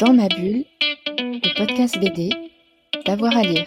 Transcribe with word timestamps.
Dans 0.00 0.14
ma 0.14 0.28
bulle, 0.28 0.64
le 1.18 1.58
podcast 1.58 2.00
BD, 2.00 2.30
d'avoir 3.04 3.36
à 3.36 3.42
lire. 3.42 3.66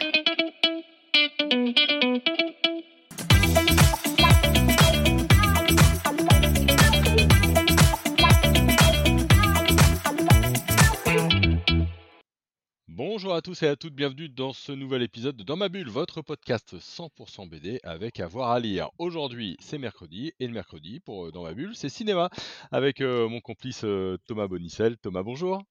Bonjour 12.87 13.35
à 13.35 13.43
tous 13.43 13.61
et 13.61 13.67
à 13.67 13.75
toutes, 13.75 13.93
bienvenue 13.93 14.27
dans 14.27 14.53
ce 14.53 14.71
nouvel 14.71 15.03
épisode 15.03 15.37
de 15.37 15.43
Dans 15.43 15.55
ma 15.55 15.69
bulle, 15.69 15.87
votre 15.87 16.23
podcast 16.23 16.75
100% 16.79 17.47
BD 17.47 17.79
avec 17.83 18.19
avoir 18.19 18.49
à 18.49 18.59
lire. 18.59 18.89
Aujourd'hui 18.97 19.55
c'est 19.59 19.77
mercredi 19.77 20.33
et 20.39 20.47
le 20.47 20.53
mercredi 20.53 20.99
pour 20.99 21.27
euh, 21.27 21.31
Dans 21.31 21.43
ma 21.43 21.53
bulle 21.53 21.75
c'est 21.75 21.89
cinéma 21.89 22.31
avec 22.71 23.01
euh, 23.01 23.29
mon 23.29 23.39
complice 23.39 23.83
euh, 23.83 24.17
Thomas 24.25 24.47
Bonicel. 24.47 24.97
Thomas 24.97 25.21
bonjour. 25.21 25.61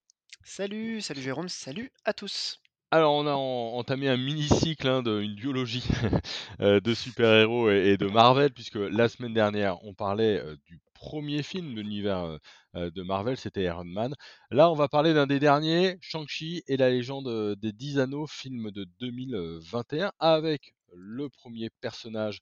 Salut, 0.45 1.01
salut 1.01 1.21
Jérôme, 1.23 1.49
salut 1.49 1.91
à 2.05 2.13
tous. 2.13 2.61
Alors 2.93 3.15
on 3.15 3.27
a 3.27 3.33
en- 3.33 3.77
entamé 3.79 4.09
un 4.09 4.17
mini-cycle, 4.17 4.87
hein, 4.87 5.03
de, 5.03 5.21
une 5.21 5.35
duologie 5.35 5.83
euh, 6.61 6.79
de 6.81 6.95
super-héros 6.95 7.71
et, 7.71 7.97
de 7.97 8.07
Marvel 8.07 8.53
puisque 8.53 8.77
la 8.77 9.09
semaine 9.09 9.35
dernière 9.35 9.83
on 9.85 9.95
parlait 9.95 10.39
euh, 10.39 10.57
du 10.67 10.79
premier 10.95 11.43
film 11.43 11.75
de 11.75 11.81
l'univers 11.81 12.39
euh, 12.77 12.91
de 12.91 13.03
Marvel, 13.03 13.37
c'était 13.37 13.65
Iron 13.65 13.85
Man. 13.85 14.15
Là, 14.51 14.71
on 14.71 14.75
va 14.75 14.89
parler 14.89 15.15
d'un 15.15 15.27
des 15.27 15.41
derniers, 15.41 15.99
Shang-Chi 16.01 16.63
et 16.69 16.77
la 16.77 16.91
légende 16.91 17.57
des 17.57 17.73
10 17.73 17.99
anneaux, 17.99 18.27
film 18.27 18.71
de 18.71 18.87
2021, 19.01 20.13
avec 20.21 20.75
le 20.95 21.29
premier 21.29 21.71
personnage 21.81 22.41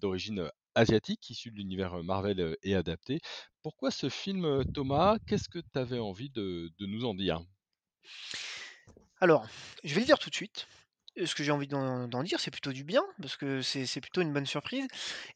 d'origine 0.00 0.50
asiatique, 0.74 1.30
issu 1.30 1.50
de 1.50 1.56
l'univers 1.56 2.02
Marvel 2.02 2.56
et 2.62 2.74
adapté. 2.74 3.20
Pourquoi 3.62 3.90
ce 3.90 4.08
film, 4.08 4.64
Thomas? 4.72 5.18
Qu'est-ce 5.26 5.48
que 5.48 5.58
tu 5.58 5.78
avais 5.78 5.98
envie 5.98 6.30
de, 6.30 6.72
de 6.78 6.86
nous 6.86 7.04
en 7.04 7.14
dire? 7.14 7.40
Alors, 9.20 9.46
je 9.84 9.94
vais 9.94 10.00
le 10.00 10.06
dire 10.06 10.18
tout 10.18 10.30
de 10.30 10.34
suite. 10.34 10.66
Euh, 11.18 11.26
Ce 11.26 11.34
que 11.34 11.42
j'ai 11.42 11.52
envie 11.52 11.66
d'en 11.66 12.22
dire, 12.22 12.40
c'est 12.40 12.50
plutôt 12.50 12.72
du 12.72 12.84
bien, 12.84 13.02
parce 13.20 13.36
que 13.36 13.62
c'est 13.62 14.00
plutôt 14.00 14.20
une 14.22 14.32
bonne 14.32 14.46
surprise. 14.46 14.86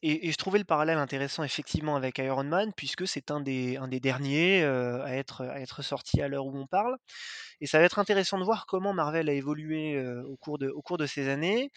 Et, 0.01 0.31
je 0.31 0.37
trouvais 0.37 0.59
le 0.59 0.65
parallèle 0.65 0.97
intéressant 0.97 1.43
effectivement 1.43 1.95
avec 1.95 2.17
Iron 2.19 2.43
Man, 2.43 2.71
puisque 2.75 3.07
c'est 3.07 3.31
un 3.31 3.41
des, 3.41 3.77
derniers 4.01 4.63
euh, 4.63 5.03
à, 5.03 5.15
être, 5.15 5.81
sorti 5.81 6.21
à 6.21 6.27
l'heure 6.27 6.45
où 6.45 6.57
on 6.57 6.67
parle. 6.67 6.97
Et 7.61 7.67
ça 7.67 7.79
va 7.79 7.85
être 7.85 7.99
intéressant 7.99 8.37
de 8.39 8.43
voir 8.43 8.65
comment 8.67 8.93
Marvel 8.93 9.29
a 9.29 9.33
évolué 9.33 9.95
euh, 9.95 10.23
au, 10.23 10.37
cours 10.37 10.57
de, 10.97 11.05
ces 11.05 11.29
années. 11.29 11.71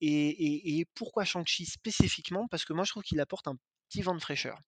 Et- 0.00 0.80
et 0.80 0.86
pourquoi 0.94 1.24
Shang-Chi 1.24 1.66
spécifiquement, 1.66 2.48
parce 2.48 2.64
que 2.64 2.72
moi 2.72 2.84
je 2.84 2.90
trouve 2.92 3.02
qu'il 3.02 3.20
apporte 3.20 3.48
un 3.48 3.56
petit 3.90 4.02
vent 4.02 4.14
de 4.14 4.20
fraîcheur. 4.20 4.58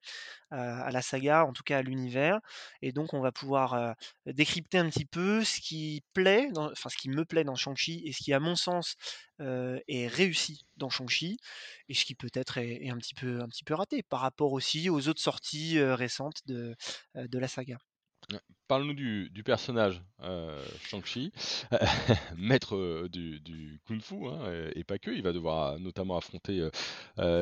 à 0.51 0.91
la 0.91 1.03
saga, 1.03 1.45
en 1.47 1.53
tout 1.53 1.63
cas 1.65 1.79
à 1.79 1.83
l'univers. 1.83 2.41
Et 2.83 2.93
donc, 2.93 3.15
on 3.15 3.21
va 3.21 3.33
pouvoir 3.33 3.95
décrypter 4.27 4.79
un 4.79 4.89
petit 4.91 5.05
peu 5.07 5.45
ce 5.45 5.61
qui 5.61 6.03
plaît, 6.15 6.51
dans- 6.53 6.71
enfin 6.71 6.89
ce 6.91 6.97
qui 6.97 7.09
me 7.11 7.25
plaît 7.25 7.45
dans 7.45 7.55
Shang-Chi 7.57 8.03
et 8.07 8.13
ce 8.13 8.19
qui, 8.23 8.33
à 8.33 8.41
mon 8.41 8.57
sens, 8.57 8.97
est 9.41 10.07
réussi 10.09 10.63
dans 10.77 10.91
Shang-Chi 10.91 11.39
et 11.89 11.95
ce 11.95 12.05
qui 12.05 12.15
peut-être 12.15 12.59
est, 12.59 12.85
est 12.85 12.91
un 12.91 12.99
petit 12.99 13.15
peu, 13.15 13.41
un 13.43 13.49
petit 13.49 13.65
peu 13.65 13.75
raté 13.75 14.03
par 14.03 14.21
rapport 14.21 14.53
aussi 14.53 14.91
aux 14.91 15.09
autres 15.09 15.23
sorties 15.23 15.81
récentes 15.83 16.41
de, 16.47 16.75
de 17.15 17.39
la 17.39 17.49
saga. 17.49 17.79
Parle-nous 18.73 18.95
du, 18.95 19.43
personnage 19.45 20.01
euh, 20.23 20.59
Shang-Chi, 20.89 21.31
maître 22.39 22.75
euh, 22.75 23.07
du, 23.11 23.79
kung-fu, 23.87 24.27
hein, 24.29 24.71
et, 24.75 24.83
pas 24.83 24.97
que, 24.97 25.11
il 25.11 25.23
va 25.23 25.35
devoir 25.35 25.75
euh, 25.75 25.79
notamment 25.79 26.17
affronter 26.17 26.67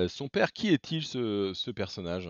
son 0.08 0.26
père. 0.26 0.52
Qui 0.52 0.70
est-il 0.70 1.04
ce, 1.04 1.70
personnage? 1.70 2.28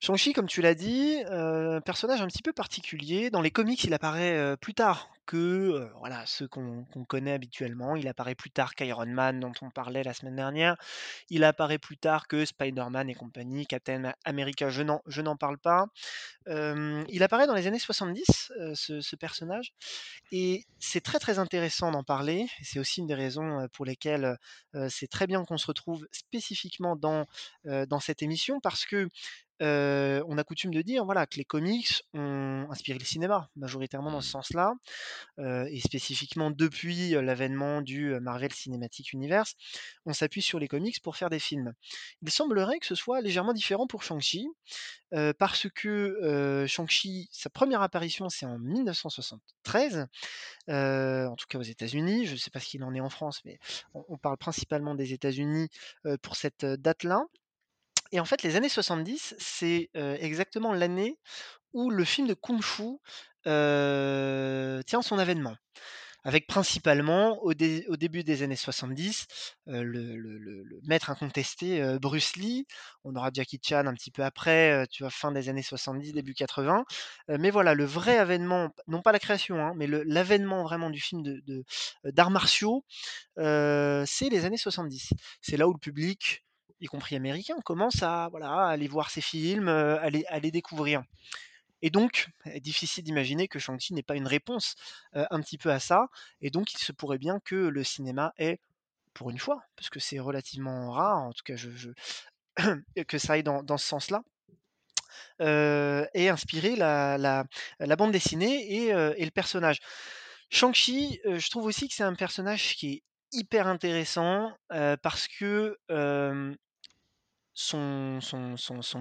Shang-Chi, 0.00 0.34
comme 0.34 0.46
tu 0.46 0.60
l'as 0.60 0.74
dit, 0.74 1.22
heu, 1.30 1.80
personnage 1.86 2.20
un 2.20 2.26
petit 2.26 2.42
peu 2.42 2.52
particulier. 2.52 3.30
Dans 3.30 3.40
les 3.40 3.50
comics, 3.50 3.82
il 3.82 3.94
apparaît, 3.94 4.58
plus 4.58 4.74
tard 4.74 5.08
que, 5.26 5.90
voilà, 5.98 6.24
ceux 6.26 6.48
qu'on 6.48 6.84
connaît 7.08 7.32
habituellement. 7.32 7.96
Il 7.96 8.08
apparaît 8.08 8.34
plus 8.34 8.50
tard 8.50 8.74
qu'Iron 8.74 9.06
Man 9.06 9.40
dont 9.40 9.52
on 9.62 9.70
parlait 9.70 10.02
la 10.02 10.14
semaine 10.14 10.36
dernière. 10.36 10.76
Il 11.30 11.44
apparaît 11.44 11.78
plus 11.78 11.96
tard 11.96 12.28
que 12.28 12.44
Spider-Man 12.44 13.08
et 13.10 13.14
compagnie, 13.14 13.66
Captain 13.66 14.12
America, 14.24 14.68
je 14.70 14.82
n'en 14.82 15.36
parle 15.36 15.58
pas. 15.58 15.86
Il 16.46 17.22
apparaît 17.22 17.46
dans 17.46 17.54
les 17.54 17.66
années 17.66 17.78
70, 17.78 18.52
heu, 18.58 18.74
ce 18.74 19.00
ce 19.00 19.16
personnage 19.16 19.72
et 20.32 20.64
c'est 20.78 21.00
très, 21.00 21.18
très 21.18 21.38
intéressant 21.38 21.90
d'en 21.92 22.04
parler 22.04 22.46
c'est 22.62 22.78
aussi 22.78 23.00
une 23.00 23.06
des 23.06 23.14
raisons, 23.14 23.66
pour 23.72 23.84
lesquelles, 23.84 24.36
c'est 24.88 25.08
très 25.08 25.26
bien 25.26 25.44
qu'on 25.44 25.58
se 25.58 25.66
retrouve 25.66 26.06
spécifiquement 26.12 26.96
dans, 26.96 27.26
dans 27.64 28.00
cette 28.00 28.22
émission 28.22 28.60
parce 28.60 28.84
que, 28.86 29.08
on 29.62 30.38
a 30.38 30.44
coutume 30.44 30.72
de 30.74 30.82
dire, 30.82 31.04
voilà, 31.04 31.26
que 31.26 31.36
les 31.36 31.44
comics 31.44 32.02
ont 32.14 32.66
inspiré 32.70 32.98
le 32.98 33.04
cinéma, 33.04 33.48
majoritairement 33.56 34.10
dans 34.10 34.20
ce 34.20 34.28
Hmm. 34.28 34.32
sens-là, 34.32 34.74
et 35.38 35.80
spécifiquement 35.80 36.50
depuis, 36.50 37.10
l'avènement 37.10 37.82
du, 37.82 38.18
Marvel 38.20 38.52
Cinematic 38.52 39.12
Universe, 39.12 39.54
on 40.06 40.12
s'appuie 40.12 40.42
sur 40.42 40.58
les 40.58 40.68
comics 40.68 41.00
pour 41.02 41.16
faire 41.16 41.30
des 41.30 41.38
films. 41.38 41.72
Il 42.22 42.30
semblerait 42.30 42.78
que 42.78 42.86
ce 42.86 42.94
soit 42.94 43.20
légèrement 43.20 43.52
différent 43.52 43.86
pour 43.86 44.02
Shang-Chi, 44.02 44.46
parce 45.38 45.68
que, 45.74 46.64
Shang-Chi, 46.68 47.28
sa 47.32 47.50
première 47.50 47.82
apparition, 47.82 48.28
c'est 48.28 48.46
en 48.46 48.58
1973, 48.58 50.06
heu, 50.70 51.26
en 51.28 51.36
tout 51.36 51.46
cas 51.48 51.58
aux 51.58 51.62
États-Unis. 51.62 52.26
Je 52.26 52.32
ne 52.32 52.36
sais 52.38 52.50
pas 52.50 52.60
ce 52.60 52.66
qu'il 52.68 52.84
en 52.84 52.94
est 52.94 53.00
en 53.00 53.10
France, 53.10 53.40
mais 53.44 53.58
on 53.94 54.04
on 54.08 54.18
parle 54.18 54.36
principalement 54.38 54.94
des 54.94 55.12
États-Unis, 55.14 55.68
pour 56.22 56.36
cette, 56.36 56.64
date-là 56.64 57.22
et 58.12 58.20
en 58.20 58.24
fait, 58.26 58.42
les 58.42 58.56
années 58.56 58.68
70, 58.68 59.34
c'est, 59.38 59.90
exactement 60.20 60.72
l'année 60.72 61.18
où 61.74 61.90
le 61.90 62.04
film 62.04 62.28
de 62.28 62.34
kung-fu, 62.34 62.84
heu, 63.48 64.82
tient 64.86 65.02
son 65.02 65.18
avènement. 65.18 65.56
Avec 66.24 66.46
principalement 66.46 67.38
au 67.42 67.54
dé 67.54 67.84
au 67.88 67.96
début 67.96 68.24
des 68.24 68.42
années 68.44 68.56
70, 68.56 69.26
heu, 69.68 69.82
le 69.82 70.16
le 70.16 70.38
le 70.38 70.62
le 70.64 70.80
maître 70.84 71.10
incontesté, 71.10 71.82
Bruce 72.00 72.36
Lee. 72.36 72.66
On 73.04 73.16
aura 73.16 73.30
Jackie 73.34 73.60
Chan 73.64 73.86
un 73.86 73.94
petit 73.94 74.10
peu 74.12 74.22
après, 74.24 74.86
tu 74.90 75.02
vois, 75.02 75.10
fin 75.10 75.32
des 75.32 75.48
années 75.48 75.62
70, 75.62 76.12
début 76.12 76.34
80. 76.34 76.84
Heu, 77.30 77.38
mais 77.38 77.50
voilà, 77.50 77.74
le 77.74 77.84
vrai 77.84 78.18
avènement, 78.18 78.70
non 78.88 79.02
pas 79.02 79.12
la 79.12 79.18
création, 79.20 79.56
hein, 79.64 79.72
mais 79.76 79.86
l'avènement 79.88 80.62
vraiment 80.64 80.90
du 80.90 81.00
film 81.00 81.22
de, 81.22 81.42
heu, 81.48 81.64
d'arts 82.12 82.30
martiaux, 82.30 82.84
c'est 83.36 84.28
les 84.30 84.44
années 84.44 84.56
70. 84.58 85.10
C'est 85.40 85.56
là 85.56 85.68
où 85.68 85.72
le 85.72 85.78
public, 85.78 86.44
y 86.82 86.86
compris 86.86 87.16
américain, 87.16 87.54
commence 87.64 88.02
à 88.02 88.28
voilà, 88.30 88.66
aller 88.66 88.88
voir 88.88 89.10
ces 89.10 89.22
films, 89.22 89.68
à 89.68 90.10
les 90.10 90.50
découvrir. 90.50 91.02
Et 91.80 91.90
donc, 91.90 92.28
difficile 92.60 93.04
d'imaginer 93.04 93.48
que 93.48 93.58
Shang-Chi 93.58 93.94
n'ait 93.94 94.02
pas 94.02 94.16
une 94.16 94.26
réponse, 94.26 94.74
un 95.14 95.40
petit 95.40 95.58
peu 95.58 95.70
à 95.70 95.80
ça 95.80 96.08
et 96.40 96.50
donc 96.50 96.74
il 96.74 96.78
se 96.78 96.92
pourrait 96.92 97.18
bien 97.18 97.40
que 97.44 97.54
le 97.54 97.84
cinéma 97.84 98.32
ait, 98.36 98.60
pour 99.14 99.30
une 99.30 99.38
fois, 99.38 99.62
parce 99.76 99.90
que 99.90 100.00
c'est 100.00 100.18
relativement 100.18 100.90
rare, 100.90 101.18
en 101.18 101.32
tout 101.32 101.44
cas 101.44 101.54
que 103.08 103.18
ça 103.18 103.34
aille 103.34 103.42
dans 103.42 103.62
dans 103.62 103.78
ce 103.78 103.86
sens-là, 103.86 104.22
ait 105.40 106.28
inspiré 106.28 106.76
la 106.76 107.16
la 107.18 107.96
bande 107.96 108.12
dessinée 108.12 108.56
et 108.72 108.88
et 108.88 109.24
le 109.24 109.30
personnage. 109.30 109.78
Shang-Chi, 110.50 111.20
je 111.24 111.50
trouve 111.50 111.64
aussi 111.64 111.88
que 111.88 111.94
c'est 111.94 112.02
un 112.02 112.14
personnage 112.14 112.74
qui 112.76 112.92
est 112.92 113.02
hyper 113.32 113.66
intéressant, 113.66 114.52
parce 114.68 115.26
que, 115.26 115.78
son 117.54 118.20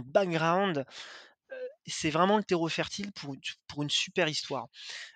background, 0.05 0.85
c'est 1.87 2.11
vraiment 2.11 2.37
le 2.37 2.43
terreau 2.43 2.67
fertile 2.69 3.11
pour 3.13 3.83
une 3.83 3.89
super 3.89 4.27
histoire. 4.27 4.67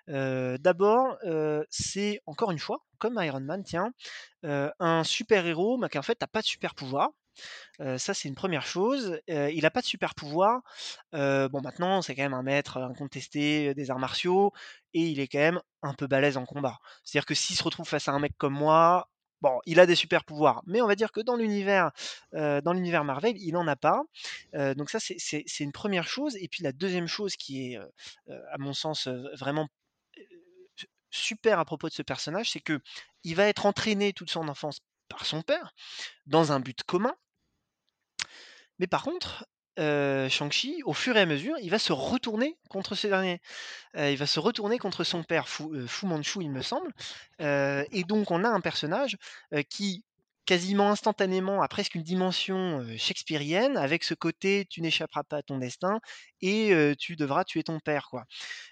D'abord, 0.08 1.16
c'est 1.70 2.20
encore 2.26 2.50
une 2.50 2.58
fois, 2.58 2.84
comme 2.98 3.18
Iron 3.22 3.40
Man 3.40 3.62
tiens, 3.64 3.92
un 4.42 5.04
super 5.04 5.46
héros, 5.46 5.78
mais 5.78 5.88
qu'en 5.88 6.02
fait 6.02 6.18
tu 6.18 6.26
pas 6.26 6.42
de 6.42 6.46
super 6.46 6.74
pouvoir. 6.74 7.10
Heu, 7.80 7.98
ça 7.98 8.14
c'est 8.14 8.28
une 8.28 8.34
première 8.34 8.66
chose. 8.66 9.20
Il 9.28 9.66
a 9.66 9.70
pas 9.70 9.82
de 9.82 9.86
super 9.86 10.14
pouvoir. 10.14 10.62
Bon 11.12 11.60
maintenant 11.62 12.02
c'est 12.02 12.14
quand 12.14 12.22
même 12.22 12.34
un 12.34 12.42
maître 12.42 12.78
incontesté, 12.78 13.74
des 13.74 13.90
arts 13.90 13.98
martiaux 13.98 14.52
et 14.94 15.02
il 15.02 15.20
est 15.20 15.28
quand 15.28 15.38
même 15.38 15.60
un 15.82 15.94
peu 15.94 16.06
balèze 16.06 16.36
en 16.36 16.46
combat. 16.46 16.78
C'est-à-dire 17.04 17.26
que 17.26 17.34
s'il 17.34 17.56
se 17.56 17.62
retrouve 17.62 17.86
face 17.86 18.08
à 18.08 18.12
un 18.12 18.18
mec 18.18 18.32
comme 18.38 18.54
moi, 18.54 19.08
bon, 19.40 19.60
il 19.66 19.80
a 19.80 19.86
des 19.86 19.94
super 19.94 20.24
pouvoirs, 20.24 20.62
mais 20.66 20.80
on 20.80 20.86
va 20.86 20.94
dire 20.94 21.12
que 21.12 21.20
dans 21.20 21.36
l'univers, 21.36 21.92
dans 22.32 22.72
l'univers 22.72 23.04
Marvel, 23.04 23.36
il 23.38 23.56
en 23.56 23.66
a 23.66 23.76
pas. 23.76 24.02
Donc 24.74 24.90
ça 24.90 24.98
c'est 25.00 25.44
une 25.60 25.72
première 25.72 26.08
chose 26.08 26.36
et 26.36 26.48
puis 26.48 26.62
la 26.62 26.72
deuxième 26.72 27.06
chose 27.06 27.36
qui 27.36 27.72
est, 27.72 27.78
à 28.28 28.58
mon 28.58 28.72
sens, 28.72 29.08
vraiment 29.08 29.68
su 30.76 30.88
super 31.10 31.58
à 31.58 31.64
propos 31.64 31.88
de 31.88 31.94
ce 31.94 32.02
personnage, 32.02 32.50
c'est 32.50 32.60
que 32.60 32.80
il 33.24 33.36
va 33.36 33.46
être 33.46 33.66
entraîné 33.66 34.12
toute 34.12 34.30
son 34.30 34.48
enfance 34.48 34.80
par 35.08 35.24
son 35.24 35.42
père, 35.42 35.74
dans 36.26 36.52
un 36.52 36.60
but 36.60 36.82
commun. 36.82 37.14
Mais 38.78 38.86
par 38.86 39.02
contre, 39.02 39.46
heu, 39.78 40.28
Shang-Chi, 40.28 40.82
au 40.84 40.92
fur 40.94 41.16
et 41.16 41.20
à 41.20 41.26
mesure, 41.26 41.56
il 41.62 41.70
va 41.70 41.78
se 41.78 41.92
retourner 41.92 42.58
contre 42.70 42.94
ce 42.94 43.06
dernier. 43.08 43.40
Heu, 43.96 44.10
il 44.12 44.18
va 44.18 44.26
se 44.26 44.40
retourner 44.40 44.78
contre 44.78 45.04
son 45.04 45.24
père 45.24 45.48
Fu 45.48 45.64
Fu 45.88 46.06
Manchu, 46.06 46.40
il 46.42 46.50
me 46.52 46.62
semble. 46.62 46.92
Heu 47.42 47.86
et 47.92 48.04
donc 48.04 48.30
on 48.32 48.44
a 48.44 48.48
un 48.50 48.60
personnage, 48.60 49.16
heu, 49.54 49.62
qui 49.62 50.04
quasiment 50.46 50.90
instantanément 50.90 51.62
à 51.62 51.68
presque 51.68 51.94
une 51.96 52.02
dimension, 52.04 52.84
shakespearienne 52.98 53.76
avec 53.78 54.04
ce 54.04 54.14
côté: 54.14 54.66
«Tu 54.70 54.82
n'échapperas 54.82 55.24
pas 55.24 55.38
à 55.38 55.42
ton 55.42 55.58
destin 55.58 56.00
et 56.42 56.72
tu 56.98 57.16
devras 57.16 57.44
tuer 57.44 57.64
ton 57.64 57.80
père», 57.80 58.08
quoi. 58.10 58.24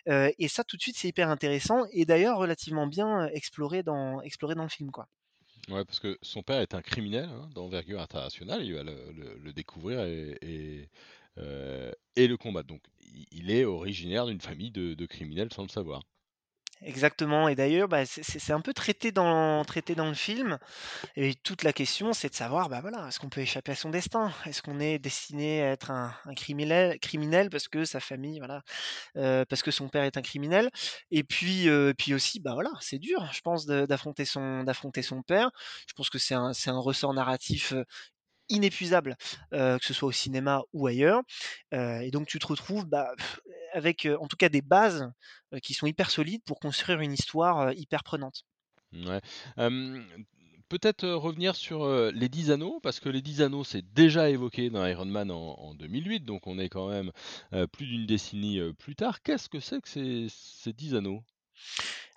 Et 0.09 0.49
ça 0.49 0.65
tout 0.65 0.77
de 0.79 0.83
suite 0.83 0.99
c'est 0.99 1.09
hyper 1.09 1.31
intéressant 1.31 1.85
et 1.93 2.07
d'ailleurs 2.07 2.39
relativement 2.39 2.87
bien, 2.89 3.29
exploré 3.35 3.83
dans 3.85 4.21
exploré 4.23 4.55
dans 4.57 4.65
le 4.65 4.71
film, 4.71 4.91
quoi. 4.93 5.09
Ouais, 5.71 5.85
parce 5.85 5.99
que 5.99 6.19
son 6.23 6.43
père 6.43 6.61
est 6.61 6.75
un 6.75 6.83
criminel, 6.83 7.25
hein, 7.31 7.49
d'envergure 7.55 8.01
internationale, 8.01 8.65
il 8.65 8.75
va 8.75 8.83
le 8.83 9.53
découvrir 9.53 10.01
et 10.05 10.89
et 12.17 12.27
le 12.29 12.37
combattre. 12.37 12.69
Donc 12.69 12.83
il 13.31 13.51
est 13.51 13.65
originaire 13.65 14.27
d'une 14.27 14.41
famille 14.41 14.71
de 14.71 15.07
criminels 15.07 15.53
sans 15.53 15.63
le 15.63 15.69
savoir. 15.69 16.03
Exactement 16.83 17.49
et 17.49 17.55
d'ailleurs, 17.55 17.89
bah, 17.89 18.05
c'est 18.05 18.53
un 18.53 18.61
peu 18.61 18.75
traité 18.75 19.13
dans 19.13 19.65
le 20.09 20.15
film 20.15 20.59
et 21.17 21.35
toute 21.37 21.63
la 21.65 21.73
question, 21.73 22.13
c'est 22.15 22.31
de 22.31 22.35
savoir, 22.35 22.69
bah, 22.71 22.81
voilà, 22.83 23.09
est-ce 23.09 23.21
qu'on 23.21 23.29
peut 23.31 23.43
échapper 23.43 23.73
à 23.73 23.77
son 23.77 23.91
destin? 23.91 24.33
Est-ce 24.47 24.63
qu'on 24.63 24.81
est 24.81 24.99
destiné 24.99 25.63
à 25.63 25.73
être 25.73 25.91
un 25.93 26.15
criminel 26.37 26.99
criminel 27.01 27.51
parce 27.51 27.69
que 27.69 27.85
sa 27.85 28.01
famille, 28.01 28.39
voilà, 28.41 28.63
heu, 29.17 29.45
parce 29.49 29.63
que 29.63 29.71
son 29.73 29.89
père 29.91 30.05
est 30.05 30.17
un 30.19 30.23
criminel? 30.23 30.71
Et 31.11 31.25
puis, 31.25 31.69
heu, 31.69 31.95
puis 31.99 32.15
aussi, 32.15 32.41
bah, 32.41 32.55
voilà, 32.55 32.71
c'est 32.81 32.99
dur, 32.99 33.29
je 33.33 33.41
pense 33.43 33.67
d'affronter 33.67 34.25
son 34.27 34.65
son 35.03 35.23
père. 35.23 35.51
Je 35.89 35.95
pense 35.95 36.11
que 36.11 36.19
c'est 36.19 36.35
un 36.37 36.53
un 36.67 36.79
ressort 36.81 37.15
narratif, 37.15 37.73
heu, 37.75 37.85
inépuisable, 38.51 39.17
que 39.53 39.79
ce 39.83 39.95
soit 39.95 40.09
au 40.09 40.13
cinéma 40.13 40.63
ou 40.75 40.87
ailleurs. 40.89 41.23
Et 41.73 42.11
donc 42.13 42.27
tu 42.29 42.39
te 42.39 42.47
retrouves, 42.47 42.87
bah, 42.87 43.13
avec, 43.75 44.09
en 44.21 44.27
tout 44.27 44.37
cas 44.37 44.49
des 44.49 44.63
bases, 44.63 45.11
qui 45.63 45.75
sont 45.75 45.87
hyper 45.87 46.11
solides 46.11 46.43
pour 46.45 46.59
construire 46.59 47.01
une 47.01 47.13
histoire, 47.13 47.73
hyper 47.75 48.03
prenante. 48.03 48.45
Ouais. 48.93 49.21
Peut-être, 50.71 51.07
revenir 51.09 51.55
sur, 51.55 51.87
les 52.11 52.29
10 52.29 52.51
anneaux, 52.51 52.81
parce 52.81 52.99
que 52.99 53.09
les 53.09 53.21
10 53.21 53.43
anneaux, 53.43 53.65
c'est 53.65 53.85
déjà 53.93 54.31
évoqué 54.31 54.71
dans 54.71 54.85
Iron 54.87 55.05
Man 55.05 55.31
en 55.31 55.55
en 55.59 55.75
2008, 55.75 56.21
donc 56.21 56.47
on 56.47 56.59
est 56.59 56.69
quand 56.69 56.89
même, 56.89 57.13
plus 57.73 57.87
d'une 57.87 58.07
décennie, 58.07 58.61
plus 58.79 58.97
tard. 58.97 59.23
Qu'est-ce 59.23 59.49
que 59.49 59.61
c'est 59.61 59.81
que 59.81 59.89
ces 59.89 60.27
ces 60.31 60.73
10 60.73 60.95
anneaux? 60.95 61.23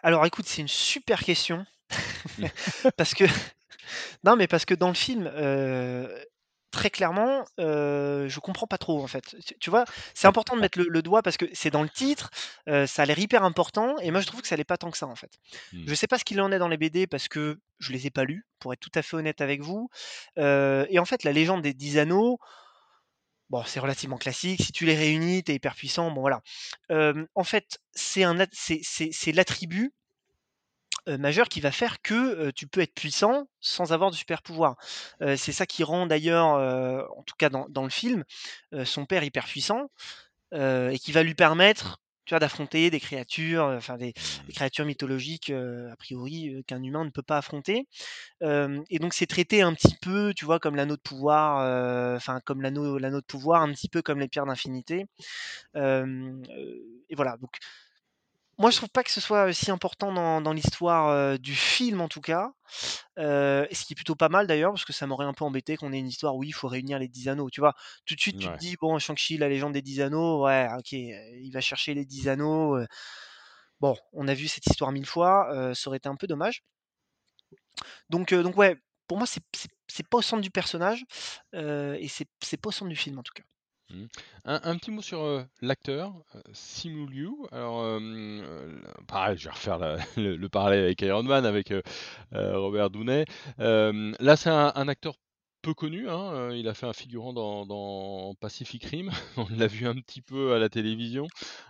Alors 0.01 0.25
écoute, 0.25 0.45
c'est 0.45 0.61
une 0.61 0.67
super 0.67 1.23
question 1.23 1.65
parce 2.97 3.13
que 3.13 3.25
non, 4.23 4.35
mais 4.35 4.47
parce 4.47 4.65
que 4.65 4.73
dans 4.73 4.89
le 4.89 4.93
film, 4.93 5.29
très 6.71 6.89
clairement, 6.89 7.45
heu, 7.59 8.27
je 8.27 8.39
comprends 8.39 8.67
pas 8.67 8.77
trop 8.77 9.01
en 9.03 9.07
fait. 9.07 9.35
Tu 9.45 9.55
tu 9.59 9.69
vois? 9.69 9.85
C'est 10.13 10.27
important 10.27 10.55
de 10.55 10.61
mettre 10.61 10.77
le 10.79 10.85
le 10.89 11.01
doigt 11.01 11.21
parce 11.21 11.37
que 11.37 11.45
c'est 11.53 11.71
dans 11.71 11.83
le 11.83 11.89
titre, 11.89 12.29
ça 12.67 13.03
a 13.03 13.05
l'air 13.05 13.17
hyper 13.19 13.43
important 13.43 13.97
et 13.99 14.11
moi 14.11 14.21
je 14.21 14.27
trouve 14.27 14.41
que 14.41 14.47
ça 14.47 14.55
l'est 14.55 14.63
pas 14.63 14.77
tant 14.77 14.91
que 14.91 14.97
ça 14.97 15.07
en 15.07 15.15
fait. 15.15 15.31
Mmh. 15.73 15.85
Je 15.87 15.95
sais 15.95 16.07
pas 16.07 16.17
ce 16.17 16.25
qu'il 16.25 16.41
en 16.41 16.51
est 16.51 16.59
dans 16.59 16.67
les 16.67 16.77
BD 16.77 17.07
parce 17.07 17.27
que 17.27 17.59
je 17.79 17.91
les 17.91 18.07
ai 18.07 18.09
pas 18.11 18.23
lus, 18.23 18.45
pour 18.59 18.73
être 18.73 18.79
tout 18.79 18.91
à 18.95 19.01
fait 19.01 19.15
honnête 19.15 19.41
avec 19.41 19.61
vous, 19.61 19.89
et 20.37 20.99
en 20.99 21.05
fait 21.05 21.23
la 21.23 21.31
légende 21.31 21.61
des 21.61 21.73
10 21.73 21.97
anneaux, 21.97 22.39
bon 23.49 23.63
c'est 23.65 23.79
relativement 23.79 24.17
classique, 24.17 24.61
si 24.63 24.71
tu 24.71 24.85
les 24.85 24.95
réunis, 24.95 25.43
tu 25.43 25.51
es 25.51 25.55
hyper 25.55 25.75
puissant, 25.75 26.11
bon 26.11 26.21
voilà. 26.21 26.41
En 26.89 27.43
fait, 27.43 27.79
un 28.17 28.45
c'est 28.51 28.81
c'est 28.83 29.31
l'attribut 29.31 29.93
heu, 31.07 31.17
majeur 31.17 31.49
qui 31.49 31.61
va 31.61 31.71
faire 31.71 32.01
que, 32.01 32.13
heu, 32.49 32.51
tu 32.53 32.67
peux 32.67 32.81
être 32.81 32.93
puissant 32.95 33.47
sans 33.61 33.93
avoir 33.93 34.11
de 34.11 34.15
super 34.15 34.41
pouvoir. 34.41 34.75
Heu, 35.21 35.35
c'est 35.37 35.51
ça 35.53 35.65
qui 35.65 35.83
rend 35.83 36.05
d'ailleurs, 36.07 36.47
en 37.17 37.23
tout 37.23 37.35
cas 37.37 37.49
dans 37.49 37.67
dans 37.69 37.83
le 37.83 37.89
film, 37.89 38.23
son 38.85 39.05
père 39.05 39.23
hyper 39.23 39.45
puissant, 39.45 39.89
et 40.53 40.99
qui 40.99 41.11
va 41.11 41.23
lui 41.23 41.35
permettre, 41.35 41.99
tu 42.25 42.33
vois, 42.33 42.39
d'affronter 42.39 42.89
des 42.91 42.99
créatures, 42.99 43.65
enfin 43.65 43.97
des 43.97 44.13
des 44.47 44.53
Mmh. 44.53 44.55
créatures 44.55 44.85
mythologiques, 44.85 45.51
a 45.51 45.95
priori, 45.97 46.63
qu'un 46.67 46.83
humain 46.83 47.05
ne 47.05 47.09
peut 47.11 47.23
pas 47.23 47.37
affronter. 47.37 47.87
Et 48.41 48.99
donc 48.99 49.13
c'est 49.13 49.27
traité 49.27 49.61
un 49.63 49.73
petit 49.73 49.95
peu, 50.01 50.33
tu 50.35 50.45
vois, 50.45 50.59
comme 50.59 50.75
l'anneau 50.75 50.97
de 50.97 51.01
pouvoir, 51.01 52.15
enfin 52.17 52.41
comme 52.45 52.61
l'anneau 52.61 52.97
l'anneau 52.99 53.21
de 53.21 53.25
pouvoir, 53.25 53.61
un 53.63 53.71
petit 53.73 53.89
peu 53.89 54.01
comme 54.03 54.19
les 54.19 54.27
pierres 54.29 54.45
d'infinité. 54.47 55.05
Et 57.09 57.15
voilà 57.15 57.37
donc 57.37 57.57
moi, 58.59 58.71
je 58.71 58.77
trouve 58.77 58.89
pas 58.89 59.03
que 59.03 59.11
ce 59.11 59.21
soit, 59.21 59.53
si 59.53 59.69
important 59.71 60.11
dans 60.11 60.41
dans 60.41 60.53
l'histoire, 60.53 61.37
du 61.39 61.55
film 61.55 62.01
en 62.01 62.07
tout 62.07 62.21
cas, 62.21 62.51
ce 63.17 63.85
qui 63.85 63.93
est 63.93 63.95
plutôt 63.95 64.15
pas 64.15 64.29
mal 64.29 64.47
d'ailleurs, 64.47 64.71
parce 64.71 64.85
que 64.85 64.93
ça 64.93 65.07
m'aurait 65.07 65.25
un 65.25 65.33
peu 65.33 65.45
embêté 65.45 65.77
qu'on 65.77 65.93
ait 65.93 65.99
une 65.99 66.07
histoire 66.07 66.35
où 66.35 66.43
il 66.43 66.53
faut 66.53 66.67
réunir 66.67 66.99
les 66.99 67.07
10 67.07 67.29
anneaux, 67.29 67.49
tu 67.49 67.61
vois? 67.61 67.73
Tout 68.05 68.15
de 68.15 68.19
suite, 68.21 68.37
tu 68.37 68.51
te 68.51 68.57
dis: 68.57 68.75
«Bon, 68.81 68.97
Shang-Chi, 68.99 69.37
la 69.37 69.49
légende 69.49 69.73
des 69.73 69.81
10 69.83 70.01
anneaux, 70.01 70.43
ouais, 70.45 70.67
OK, 70.77 70.91
il 70.93 71.51
va 71.53 71.61
chercher 71.61 71.93
les 71.93 72.05
10 72.05 72.29
anneaux, 72.29 72.77
heu». 72.77 72.87
Bon, 73.81 73.95
on 74.13 74.27
a 74.27 74.33
vu 74.35 74.47
cette 74.47 74.67
histoire 74.67 74.91
1000 74.91 75.05
fois, 75.07 75.73
ça 75.75 75.89
aurait 75.89 75.97
été 75.97 76.09
un 76.09 76.15
peu 76.15 76.27
dommage. 76.27 76.63
Donc 78.09 78.33
donc 78.33 78.57
ouais, 78.57 78.75
pour 79.07 79.17
moi, 79.17 79.27
c'est 79.27 80.07
pas 80.09 80.17
au 80.17 80.21
centre 80.21 80.41
du 80.41 80.51
personnage, 80.51 81.03
et 81.53 82.07
c'est 82.07 82.57
pas 82.61 82.69
au 82.69 82.71
centre 82.71 82.89
du 82.89 82.95
film 82.95 83.19
en 83.19 83.23
tout 83.23 83.33
cas. 83.35 83.43
Mmh. 83.89 84.05
Un 84.45 84.77
petit 84.77 84.91
mot 84.91 85.01
sur, 85.01 85.45
l'acteur, 85.61 86.13
heu, 86.35 86.41
Simu 86.53 87.07
Liu. 87.07 87.31
Alors, 87.51 87.99
pareil, 89.07 89.37
je 89.37 89.45
vais 89.45 89.51
refaire 89.51 89.79
le 90.17 90.35
le 90.35 90.49
parallèle 90.49 90.83
avec 90.83 91.01
Iron 91.01 91.23
Man, 91.23 91.45
avec, 91.45 91.71
heu, 91.71 91.81
Robert 92.33 92.89
Downey. 92.89 93.25
Là, 93.57 94.35
c'est 94.35 94.49
un 94.49 94.87
acteur 94.87 95.15
peu 95.61 95.73
connu, 95.73 96.09
hein, 96.09 96.51
il 96.53 96.67
a 96.67 96.73
fait 96.73 96.85
un 96.85 96.93
figurant 96.93 97.33
dans 97.33 97.65
dans 97.65 98.35
Pacific 98.35 98.83
Rim. 98.85 99.09
On 99.37 99.47
l'a 99.57 99.67
vu 99.67 99.87
un 99.87 99.95
petit 99.95 100.21
peu 100.21 100.53
à 100.53 100.59
la 100.59 100.69
télévision, 100.69 101.27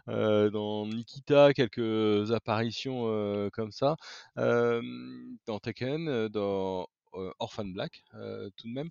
dans 0.07 0.87
Nikita, 0.87 1.53
quelques 1.53 2.31
apparitions, 2.31 3.49
comme 3.53 3.71
ça. 3.71 3.95
Dans 4.35 5.59
heu, 6.07 6.29
dans, 6.29 6.87
Orphan 7.39 7.65
Black, 7.65 8.03
tout 8.57 8.67
de 8.67 8.73
même. 8.73 8.89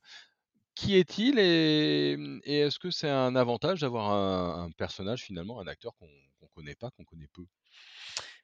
Qui 0.77 0.97
est-il 0.97 1.39
et 1.39 2.17
mmh 2.19 2.41
et 2.45 2.59
est-ce 2.61 2.79
que 2.79 2.91
c'est 2.91 3.09
un 3.09 3.35
avantage 3.35 3.81
d'avoir 3.81 4.11
un 4.13 4.65
un 4.67 4.71
personnage 4.73 5.23
finalement, 5.23 5.59
un 5.61 5.67
acteur 5.67 5.97
qu'on 5.97 6.09
qu'on 6.39 6.49
connaît 6.49 6.75
pas, 6.77 6.91
qu'on 6.91 7.05
connaît 7.05 7.29
peu? 7.33 7.47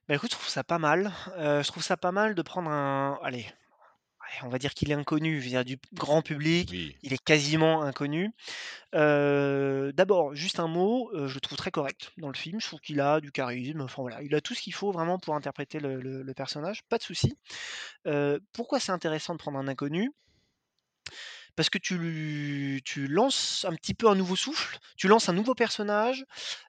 Bah, 0.08 0.14
écoute, 0.16 0.30
je 0.32 0.36
trouve 0.36 0.48
ça 0.48 0.64
pas 0.64 0.78
mal, 0.78 1.12
je 1.36 1.66
trouve 1.66 1.82
ça 1.82 1.96
pas 1.96 2.12
mal 2.12 2.34
de 2.34 2.42
prendre 2.42 2.70
un 2.70 3.18
allez 3.22 3.46
on 4.42 4.48
va 4.48 4.58
dire 4.58 4.74
qu'il 4.74 4.90
est 4.90 4.94
inconnu, 4.94 5.40
je 5.40 5.44
veux 5.44 5.50
dire 5.50 5.64
du 5.64 5.78
grand 5.94 6.22
public, 6.22 6.70
Oui. 6.70 6.98
il 7.02 7.12
est 7.12 7.22
quasiment 7.22 7.82
inconnu. 7.82 8.32
D'abord, 8.92 10.34
juste 10.34 10.60
un 10.60 10.68
mot, 10.68 11.10
je 11.14 11.34
le 11.34 11.40
trouve 11.40 11.58
très 11.58 11.70
correct 11.70 12.12
dans 12.18 12.28
le 12.28 12.34
film. 12.36 12.60
Je 12.60 12.66
trouve 12.66 12.80
qu'il 12.80 13.00
a 13.00 13.20
du 13.20 13.32
charisme, 13.32 13.82
enfin 13.82 14.02
voilà, 14.02 14.22
il 14.22 14.34
a 14.34 14.40
tout 14.40 14.54
ce 14.54 14.62
qu'il 14.62 14.74
faut 14.74 14.92
vraiment 14.92 15.18
pour 15.18 15.34
interpréter 15.36 15.80
le 15.80 16.00
le 16.00 16.22
le 16.22 16.34
personnage, 16.34 16.82
pas 16.88 16.98
de 16.98 17.04
souci. 17.04 17.38
Pourquoi 18.52 18.80
c'est 18.80 18.92
intéressant 18.92 19.34
de 19.34 19.38
prendre 19.38 19.58
un 19.58 19.68
inconnu? 19.68 20.10
Parce 21.56 21.68
que 21.68 21.78
tu 21.78 22.80
lances 23.08 23.66
un 23.68 23.74
petit 23.74 23.92
peu 23.94 24.08
un 24.08 24.14
nouveau 24.14 24.36
souffle, 24.36 24.78
tu 24.96 25.06
lances 25.08 25.28
un 25.28 25.34
nouveau 25.34 25.54
personnage, 25.54 26.24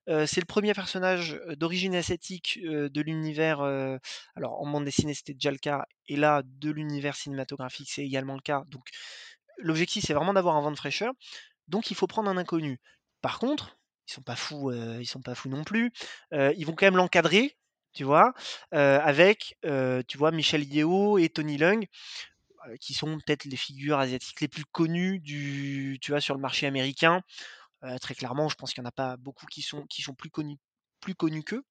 c'est 0.08 0.42
le 0.42 0.46
premier 0.46 0.74
personnage, 0.74 1.40
d'origine 1.58 1.96
asiatique, 1.96 2.60
de 2.64 3.02
l'univers, 3.02 3.62
alors 4.36 4.62
en 4.62 4.70
bande 4.70 4.86
dessinée 4.86 5.14
c'était 5.14 5.34
déjà 5.34 5.52
le 5.52 5.58
cas 5.58 5.86
et 6.08 6.18
là 6.18 6.42
de 6.46 6.70
l'univers 6.72 7.16
cinématographique 7.16 7.90
c'est 7.92 8.04
également 8.04 8.36
le 8.36 8.42
cas 8.42 8.64
donc 8.68 8.84
l'objectif 9.58 10.04
c'est 10.06 10.14
vraiment 10.14 10.34
d'avoir 10.34 10.56
un 10.58 10.62
vent 10.62 10.72
de 10.72 10.78
fraîcheur, 10.78 11.14
donc 11.68 11.92
il 11.92 11.96
faut 11.96 12.08
prendre 12.08 12.30
un 12.30 12.38
inconnu. 12.38 12.80
Par 13.22 13.40
contre, 13.40 13.78
ils 14.08 14.14
sont 14.14 14.24
pas 14.24 14.36
fous, 14.36 14.72
ils 14.74 15.06
sont 15.08 15.22
pas 15.22 15.36
fous 15.36 15.50
non 15.50 15.64
plus, 15.64 15.92
ils 16.32 16.66
vont 16.66 16.74
quand 16.76 16.88
même 16.88 16.98
l'encadrer, 16.98 17.58
tu 17.94 18.04
vois? 18.04 18.34
Avec, 18.72 19.58
tu 20.08 20.18
vois 20.18 20.32
Michelle 20.32 20.64
Yeoh 20.66 21.20
et 21.20 21.30
Tony 21.30 21.58
Leung, 21.58 21.84
heu, 21.84 21.88
qui 22.80 22.94
sont 22.94 23.18
peut-être 23.20 23.46
les 23.46 23.58
figures 23.58 24.00
asiatiques 24.00 24.42
les 24.42 24.48
plus 24.48 24.66
connues 24.66 25.20
du 25.20 26.00
tu 26.02 26.12
vois, 26.12 26.22
sur 26.22 26.36
le 26.36 26.42
marché 26.42 26.68
américain. 26.68 27.22
Heu, 27.84 28.00
très 28.00 28.16
clairement, 28.16 28.50
je 28.50 28.56
pense 28.56 28.74
qu'il 28.74 28.84
y 28.84 28.86
en 28.86 28.90
a 28.90 28.94
pas 28.94 29.18
beaucoup 29.18 29.46
qui 29.48 29.62
sont 29.62 29.86
qui 29.88 30.02
sont 30.02 30.16
plus 30.16 30.30
connus 30.32 30.58
plus 31.02 31.16
connus 31.16 31.44
qu'eux. 31.44 31.64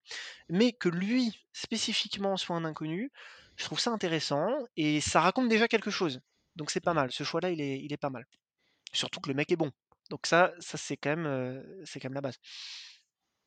Mais 0.50 0.72
que 0.72 0.88
lui, 0.90 1.46
spécifiquement, 1.52 2.36
soit 2.38 2.56
un 2.56 2.64
inconnu, 2.66 3.12
je 3.56 3.64
trouve 3.64 3.80
ça 3.80 3.90
intéressant 3.92 4.48
et 4.76 5.00
ça 5.00 5.20
raconte 5.20 5.48
déjà 5.48 5.68
quelque 5.68 5.90
chose. 5.92 6.20
Donc 6.56 6.70
c'est 6.70 6.80
pas 6.82 6.94
mal. 6.94 7.12
Ce 7.12 7.24
choix-là, 7.24 7.50
il 7.50 7.60
est 7.62 7.80
il 7.80 7.92
est 7.92 7.98
pas 7.98 8.10
mal. 8.10 8.26
Surtout 8.92 9.20
que 9.20 9.28
le 9.30 9.34
mec 9.36 9.52
est 9.52 9.56
bon. 9.56 9.72
Donc 10.10 10.26
ça 10.26 10.52
ça 10.60 10.78
c'est 10.78 10.96
quand 10.98 11.10
même, 11.10 11.26
heu, 11.26 11.82
c'est 11.86 12.00
quand 12.00 12.08
même 12.10 12.14
la 12.16 12.22
base. 12.22 12.38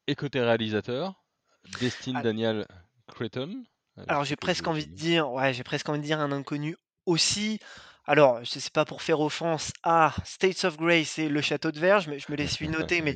Et 0.07 0.15
côté 0.15 0.41
réalisateur, 0.41 1.27
Destin 1.67 2.19
Daniel 2.19 2.65
Cretton, 3.07 3.65
alors 4.07 4.23
j'ai 4.23 4.35
presque 4.35 4.67
envie 4.67 4.87
de 4.87 4.93
dire 4.93 5.31
ouais, 5.31 5.53
j'ai 5.53 5.63
presque 5.63 5.89
envie 5.89 5.99
de 5.99 6.05
dire 6.05 6.19
un 6.19 6.31
inconnu 6.31 6.75
aussi. 7.05 7.59
Alors, 8.07 8.43
je 8.43 8.59
sais 8.59 8.69
pas 8.71 8.85
pour 8.85 9.01
faire 9.01 9.19
offense 9.19 9.71
à 9.83 10.13
States 10.25 10.63
of 10.65 10.77
Grace 10.77 11.17
et 11.19 11.27
Le 11.29 11.41
Château 11.41 11.71
de 11.71 11.79
Verge, 11.79 12.07
mais 12.07 12.19
je 12.19 12.27
me 12.31 12.35
les 12.37 12.47
suis 12.47 12.67
notés, 12.69 13.01
mais 13.01 13.15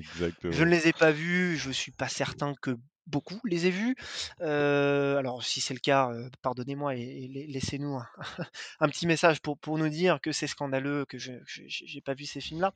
je 0.49 0.63
ne 0.63 0.69
les 0.71 0.87
ai 0.87 0.93
pas 0.93 1.11
vus. 1.11 1.57
Je 1.57 1.71
suis 1.71 1.91
pas 1.91 2.09
certain 2.09 2.53
que 2.61 2.71
beaucoup 3.05 3.39
les 3.45 3.67
aient 3.67 3.71
vus. 3.71 3.95
Heu, 4.41 5.17
alors 5.17 5.43
si 5.43 5.61
c'est 5.61 5.73
le 5.75 5.79
cas, 5.79 6.09
heu, 6.11 6.29
pardonnez-moi 6.41 6.95
et 6.95 7.01
et 7.01 7.27
lai 7.27 7.47
laissez-nous 7.47 7.95
un 7.97 8.07
un 8.79 8.89
petit 8.89 9.07
message 9.07 9.41
pour 9.41 9.57
pour 9.59 9.77
nous 9.77 9.89
dire 9.89 10.19
que 10.21 10.31
c'est 10.31 10.47
scandaleux, 10.47 11.05
que 11.05 11.17
je 11.19 11.33
j'ai 11.45 12.01
pas 12.01 12.13
vu 12.15 12.25
ces 12.25 12.41
films-là. 12.41 12.73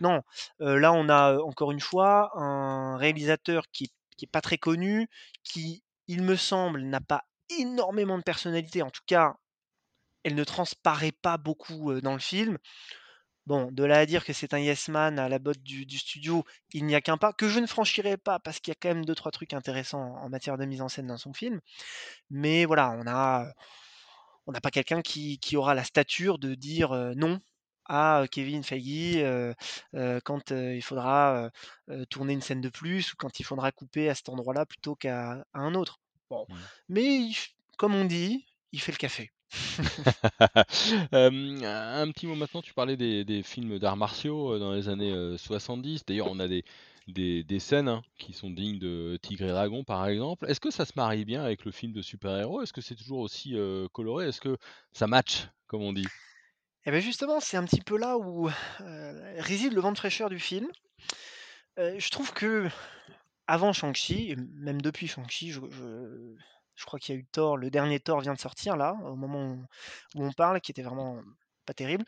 Non, 0.00 0.22
heu, 0.60 0.78
là 0.78 0.92
on 0.92 1.08
a, 1.08 1.38
encore 1.38 1.72
une 1.72 1.80
fois 1.80 2.30
un 2.38 2.96
réalisateur 2.96 3.64
qui 3.72 3.92
qui 4.16 4.24
est 4.26 4.28
pas 4.28 4.40
très 4.40 4.56
connu, 4.58 5.08
qui, 5.44 5.84
il 6.06 6.22
me 6.22 6.36
semble, 6.36 6.80
n'a 6.82 7.00
pas 7.02 7.24
énormément 7.58 8.16
de 8.18 8.22
personnalité, 8.22 8.80
en 8.82 8.90
tout 8.90 9.02
cas 9.06 9.36
elle 10.26 10.34
ne 10.34 10.42
transparaît 10.42 11.12
pas 11.12 11.36
beaucoup, 11.38 12.00
dans 12.00 12.12
le 12.12 12.18
film. 12.18 12.58
Bon, 13.46 13.70
de 13.70 13.84
là 13.84 14.00
à 14.00 14.06
dire 14.06 14.24
que 14.24 14.32
c'est 14.32 14.54
un 14.54 14.58
yes 14.58 14.88
man 14.88 15.20
à 15.20 15.28
la 15.28 15.38
botte 15.38 15.62
du 15.62 15.86
du 15.86 15.98
studio, 15.98 16.44
il 16.72 16.84
n'y 16.84 16.96
a 16.96 17.00
qu'un 17.00 17.16
pas, 17.16 17.32
que 17.32 17.48
je 17.48 17.60
ne 17.60 17.66
franchirai 17.68 18.16
pas 18.16 18.40
parce 18.40 18.58
qu'il 18.58 18.72
y 18.72 18.76
a 18.76 18.78
quand 18.80 18.88
même 18.88 19.04
2-3 19.04 19.30
trucs 19.30 19.52
intéressants 19.52 20.16
en 20.16 20.28
matière 20.28 20.58
de 20.58 20.64
mise 20.64 20.82
en 20.82 20.88
scène 20.88 21.06
dans 21.06 21.16
son 21.16 21.32
film. 21.32 21.60
Mais 22.28 22.64
voilà, 22.64 22.90
on 22.98 23.06
a, 23.06 23.46
on 24.48 24.52
n'a 24.52 24.60
pas 24.60 24.72
quelqu'un 24.72 25.00
qui 25.00 25.38
qui 25.38 25.56
aura 25.56 25.74
la 25.76 25.84
stature 25.84 26.40
de 26.40 26.56
dire, 26.56 26.90
non 27.16 27.40
à, 27.84 28.24
Kevin 28.32 28.64
Feige, 28.64 29.24
quand, 30.24 30.50
il 30.50 30.82
faudra, 30.82 31.52
tourner 32.10 32.32
une 32.32 32.42
scène 32.42 32.60
de 32.60 32.68
plus 32.68 33.12
ou 33.12 33.16
quand 33.16 33.38
il 33.38 33.44
faudra 33.44 33.70
couper 33.70 34.10
à 34.10 34.16
cet 34.16 34.28
endroit-là 34.28 34.66
plutôt 34.66 34.96
qu'à 34.96 35.46
un 35.54 35.74
autre. 35.76 36.00
Bon, 36.30 36.48
mais 36.88 37.04
il 37.04 37.36
comme 37.78 37.94
on 37.94 38.04
dit, 38.06 38.44
il 38.72 38.80
fait 38.80 38.90
le 38.90 38.98
café. 38.98 39.30
Un 41.12 42.10
petit 42.10 42.26
mot 42.26 42.34
maintenant, 42.34 42.62
tu 42.62 42.74
parlais 42.74 42.96
des 42.96 43.42
films 43.42 43.78
d'arts 43.78 43.96
martiaux, 43.96 44.58
dans 44.58 44.72
les 44.72 44.88
années, 44.88 45.12
heu, 45.12 45.36
70. 45.36 46.04
D'ailleurs, 46.06 46.28
on 46.30 46.40
a 46.40 46.48
des 46.48 47.58
scènes, 47.58 47.88
hein, 47.88 48.02
qui 48.18 48.32
sont 48.32 48.50
dignes 48.50 48.78
de 48.78 49.18
Tigre 49.22 49.46
et 49.46 49.50
Dragon, 49.50 49.84
par 49.84 50.06
exemple. 50.06 50.46
Est-ce 50.48 50.60
que 50.60 50.70
ça 50.70 50.84
se 50.84 50.92
marie 50.96 51.24
bien 51.24 51.44
avec 51.44 51.64
le 51.64 51.72
film 51.72 51.92
de 51.92 52.02
super-héros? 52.02 52.62
Est-ce 52.62 52.72
que 52.72 52.80
c'est 52.80 52.96
toujours 52.96 53.20
aussi, 53.20 53.56
coloré? 53.92 54.28
Est-ce 54.28 54.40
que 54.40 54.56
ça 54.92 55.06
match, 55.06 55.48
comme 55.66 55.82
on 55.82 55.92
dit? 55.92 56.06
Et 56.84 56.90
beh, 56.90 57.00
justement, 57.00 57.40
c'est 57.40 57.56
un 57.56 57.64
petit 57.64 57.80
peu 57.80 57.96
là 57.98 58.18
où, 58.18 58.48
réside 59.38 59.72
le 59.72 59.80
vent 59.80 59.92
de 59.92 59.98
fraîcheur 59.98 60.28
du 60.28 60.38
film. 60.38 60.68
Je 61.76 62.08
trouve 62.10 62.32
qu'avant 62.32 63.72
Shang-Chi 63.72 64.30
et 64.30 64.36
même 64.36 64.80
depuis 64.82 65.06
Shang-Chi, 65.06 65.52
je 65.52 65.60
je 66.76 66.84
crois 66.84 66.98
qu'il 66.98 67.14
y 67.14 67.18
a 67.18 67.20
eu 67.20 67.26
Thor, 67.26 67.56
le 67.56 67.70
dernier 67.70 68.00
Thor 68.00 68.20
vient 68.20 68.34
de 68.34 68.38
sortir 68.38 68.76
là, 68.76 68.96
au 69.04 69.16
moment 69.16 69.56
où 70.14 70.24
on 70.24 70.32
parle, 70.32 70.60
qui 70.60 70.70
était 70.70 70.82
vraiment 70.82 71.20
pas 71.64 71.74
terrible. 71.74 72.04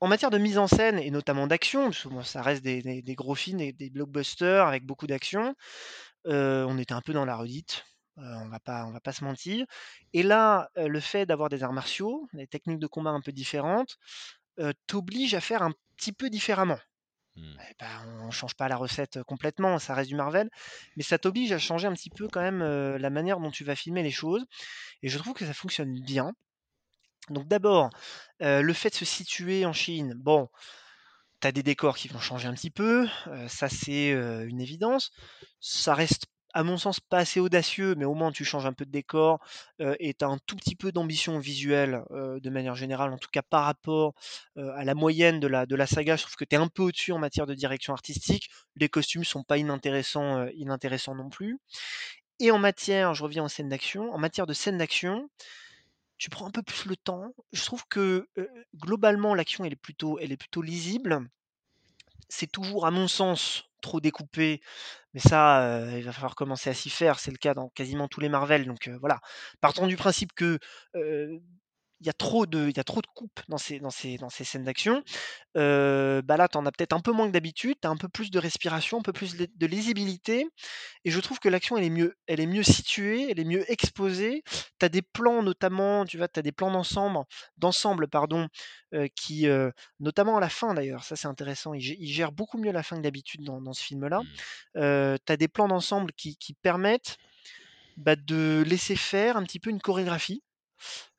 En 0.00 0.06
matière 0.06 0.30
de 0.30 0.38
mise 0.38 0.58
en 0.58 0.68
scène 0.68 1.00
et 1.00 1.10
notamment 1.10 1.48
d'action, 1.48 1.86
parce 1.86 2.04
que 2.04 2.22
ça 2.22 2.40
reste 2.40 2.62
des 2.62 3.14
gros 3.16 3.34
films, 3.34 3.58
des 3.58 3.72
des 3.72 3.90
blockbusters 3.90 4.66
avec 4.66 4.86
beaucoup 4.86 5.08
d'action, 5.08 5.54
on 6.24 6.78
était 6.78 6.94
un 6.94 7.00
peu 7.02 7.12
dans 7.12 7.24
la 7.24 7.36
redite, 7.36 7.84
on 8.16 8.22
on 8.22 8.48
va 8.48 9.00
pas 9.00 9.12
se 9.12 9.24
mentir 9.24 9.66
et 10.12 10.22
là, 10.22 10.70
le 10.76 11.00
fait 11.00 11.26
d'avoir 11.26 11.48
des 11.48 11.64
arts 11.64 11.72
martiaux, 11.72 12.28
des 12.32 12.46
techniques 12.46 12.78
de 12.78 12.86
combat 12.86 13.10
un 13.10 13.20
peu 13.20 13.32
différentes, 13.32 13.98
t'oblige 14.86 15.34
à 15.34 15.40
faire 15.40 15.62
un 15.62 15.72
petit 15.96 16.12
peu 16.12 16.30
différemment. 16.30 16.78
Mmh. 17.38 17.60
Et 17.70 17.74
bah, 17.78 17.86
on 18.22 18.30
change 18.30 18.54
pas 18.54 18.68
la 18.68 18.76
recette, 18.76 19.22
complètement, 19.24 19.78
ça 19.78 19.94
reste 19.94 20.08
du 20.08 20.16
Marvel, 20.16 20.50
mais 20.96 21.02
ça 21.02 21.18
t'oblige 21.18 21.52
à 21.52 21.58
changer 21.58 21.86
un 21.86 21.92
petit 21.92 22.10
peu 22.10 22.28
quand 22.28 22.40
même, 22.40 22.62
la 22.62 23.10
manière 23.10 23.38
dont 23.40 23.50
tu 23.50 23.64
vas 23.64 23.76
filmer 23.76 24.02
les 24.02 24.10
choses 24.10 24.44
et 25.02 25.08
je 25.08 25.18
trouve 25.18 25.34
que 25.34 25.46
ça 25.46 25.54
fonctionne 25.54 26.00
bien. 26.00 26.32
Donc 27.30 27.46
d'abord, 27.46 27.90
le 28.40 28.72
fait 28.72 28.90
de 28.90 28.94
se 28.94 29.04
situer 29.04 29.66
en 29.66 29.72
Chine, 29.72 30.14
bon, 30.16 30.48
tu 31.40 31.48
as 31.48 31.52
des 31.52 31.62
décors 31.62 31.96
qui 31.96 32.08
vont 32.08 32.20
changer 32.20 32.48
un 32.48 32.54
petit 32.54 32.70
peu, 32.70 33.06
ça 33.48 33.68
c'est, 33.68 34.10
une 34.10 34.60
évidence. 34.60 35.10
Ça 35.60 35.94
reste, 35.94 36.26
à 36.58 36.64
mon 36.64 36.76
sens, 36.76 36.98
pas 36.98 37.18
assez 37.18 37.38
audacieux, 37.38 37.94
mais 37.96 38.04
au 38.04 38.14
moins 38.14 38.32
tu 38.32 38.44
changes 38.44 38.66
un 38.66 38.72
peu 38.72 38.84
de 38.84 38.90
décor, 38.90 39.38
et 39.78 40.12
tu 40.14 40.24
as 40.24 40.28
un 40.28 40.38
tout 40.44 40.56
petit 40.56 40.74
peu 40.74 40.90
d'ambition 40.90 41.38
visuelle, 41.38 42.02
de 42.10 42.50
manière 42.50 42.74
générale, 42.74 43.12
en 43.12 43.16
tout 43.18 43.28
cas 43.32 43.42
par 43.42 43.64
rapport, 43.64 44.14
à 44.56 44.84
la 44.84 44.94
moyenne 44.96 45.38
de 45.38 45.46
la 45.46 45.86
saga. 45.86 46.16
Je 46.16 46.22
trouve 46.24 46.34
que 46.34 46.44
tu 46.44 46.56
es 46.56 46.58
un 46.58 46.66
peu 46.66 46.82
au-dessus 46.82 47.12
en 47.12 47.18
matière 47.18 47.46
de 47.46 47.54
direction 47.54 47.92
artistique. 47.92 48.50
Les 48.74 48.88
costumes 48.88 49.22
sont 49.22 49.44
pas 49.44 49.56
inintéressants, 49.58 50.48
non 51.14 51.28
plus 51.30 51.58
et 52.40 52.50
en 52.50 52.58
matière 52.58 53.14
je 53.14 53.22
reviens 53.22 53.44
aux 53.44 53.48
scènes 53.48 53.68
d'action, 53.68 54.12
en 54.12 54.18
matière 54.18 54.46
de 54.46 54.52
scènes 54.52 54.78
d'action, 54.78 55.28
tu 56.18 56.30
prends 56.30 56.46
un 56.46 56.50
peu 56.50 56.62
plus 56.62 56.86
le 56.86 56.96
temps. 56.96 57.32
Je 57.52 57.64
trouve 57.64 57.84
que, 57.88 58.28
globalement 58.76 59.34
l'action 59.34 59.64
est 59.64 59.76
plutôt 59.76 60.18
lisible. 60.62 61.20
C'est 62.28 62.50
toujours, 62.50 62.86
à 62.86 62.90
mon 62.90 63.08
sens, 63.08 63.64
trop 63.80 64.00
découpé, 64.00 64.60
mais 65.14 65.20
ça, 65.20 65.86
il 65.96 66.02
va 66.02 66.12
falloir 66.12 66.34
commencer 66.34 66.70
à 66.70 66.74
s'y 66.74 66.90
faire. 66.90 67.18
C'est 67.20 67.30
le 67.30 67.38
cas 67.38 67.54
dans 67.54 67.68
quasiment 67.70 68.08
tous 68.08 68.20
les 68.20 68.28
Marvel, 68.28 68.66
donc 68.66 68.88
voilà. 69.00 69.20
Partons 69.60 69.86
du 69.86 69.96
principe 69.96 70.32
que, 70.34 70.58
il 72.00 72.06
y 72.06 72.10
a 72.10 72.12
trop 72.12 72.46
de 72.46 72.68
il 72.68 72.76
y 72.76 72.80
a 72.80 72.84
trop 72.84 73.00
de 73.02 73.06
coupes 73.14 73.40
dans 73.48 73.58
ces 73.58 73.80
dans 73.80 73.90
ces 73.90 74.16
dans 74.18 74.28
ces 74.30 74.44
scènes 74.44 74.64
d'action. 74.64 75.02
Bah, 75.54 76.36
là, 76.36 76.48
tu 76.48 76.56
en 76.58 76.66
as 76.66 76.72
peut-être 76.72 76.92
un 76.92 77.00
peu 77.00 77.12
moins 77.12 77.26
que 77.26 77.32
d'habitude, 77.32 77.76
tu 77.80 77.88
as 77.88 77.90
un 77.90 77.96
peu 77.96 78.08
plus 78.08 78.30
de 78.30 78.38
respiration, 78.38 78.98
un 78.98 79.02
peu 79.02 79.12
plus 79.12 79.36
de 79.36 79.66
lisibilité 79.66 80.46
et 81.04 81.10
je 81.10 81.20
trouve 81.20 81.38
que 81.40 81.48
l'action, 81.48 81.76
elle 81.76 81.84
est 81.84 81.90
mieux 81.90 82.16
elle 82.26 82.40
est 82.40 82.46
mieux 82.46 82.62
située, 82.62 83.30
elle 83.30 83.40
est 83.40 83.44
mieux 83.44 83.70
exposée. 83.70 84.42
Tu 84.78 84.86
as 84.86 84.88
des 84.88 85.02
plans 85.02 85.42
notamment, 85.42 86.04
tu 86.04 86.18
vois, 86.18 86.28
tu 86.28 86.38
as 86.38 86.42
des 86.42 86.52
plans 86.52 86.70
d'ensemble 86.70 87.24
d'ensemble 87.56 88.08
pardon, 88.08 88.48
qui, 89.16 89.46
notamment 90.00 90.36
à 90.36 90.40
la 90.40 90.48
fin 90.48 90.74
d'ailleurs, 90.74 91.04
ça 91.04 91.16
c'est 91.16 91.28
intéressant, 91.28 91.74
il 91.74 91.82
il 91.98 92.12
gère 92.12 92.32
beaucoup 92.32 92.58
mieux 92.58 92.72
la 92.72 92.82
fin 92.82 92.96
que 92.96 93.02
d'habitude 93.02 93.42
dans 93.42 93.60
dans 93.60 93.72
ce 93.72 93.82
film-là. 93.82 94.20
Mmh. 94.20 95.16
Tu 95.26 95.32
as 95.32 95.36
des 95.36 95.48
plans 95.48 95.68
d'ensemble 95.68 96.12
qui 96.12 96.36
qui 96.36 96.54
permettent, 96.54 97.16
bah, 97.96 98.16
de 98.16 98.62
laisser 98.66 98.96
faire 98.96 99.36
un 99.36 99.42
petit 99.42 99.58
peu 99.58 99.70
une 99.70 99.80
chorégraphie, 99.80 100.42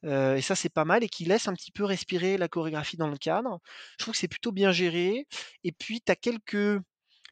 et 0.04 0.42
ça 0.42 0.56
c'est 0.56 0.70
pas 0.70 0.86
mal 0.86 1.04
et 1.04 1.10
qui 1.10 1.25
laisse 1.25 1.48
un 1.48 1.54
petit 1.54 1.72
peu 1.72 1.84
respirer 1.86 2.38
la 2.38 2.48
chorégraphie 2.48 2.98
dans 2.98 3.10
le 3.10 3.18
cadre. 3.18 3.60
Je 3.98 4.04
trouve 4.04 4.13
que 4.13 4.20
c'est 4.20 4.28
plutôt 4.28 4.51
bien 4.51 4.72
géré 4.72 5.28
et 5.63 5.72
puis 5.72 6.01
tu 6.01 6.12
as 6.12 6.16
quelques 6.16 6.80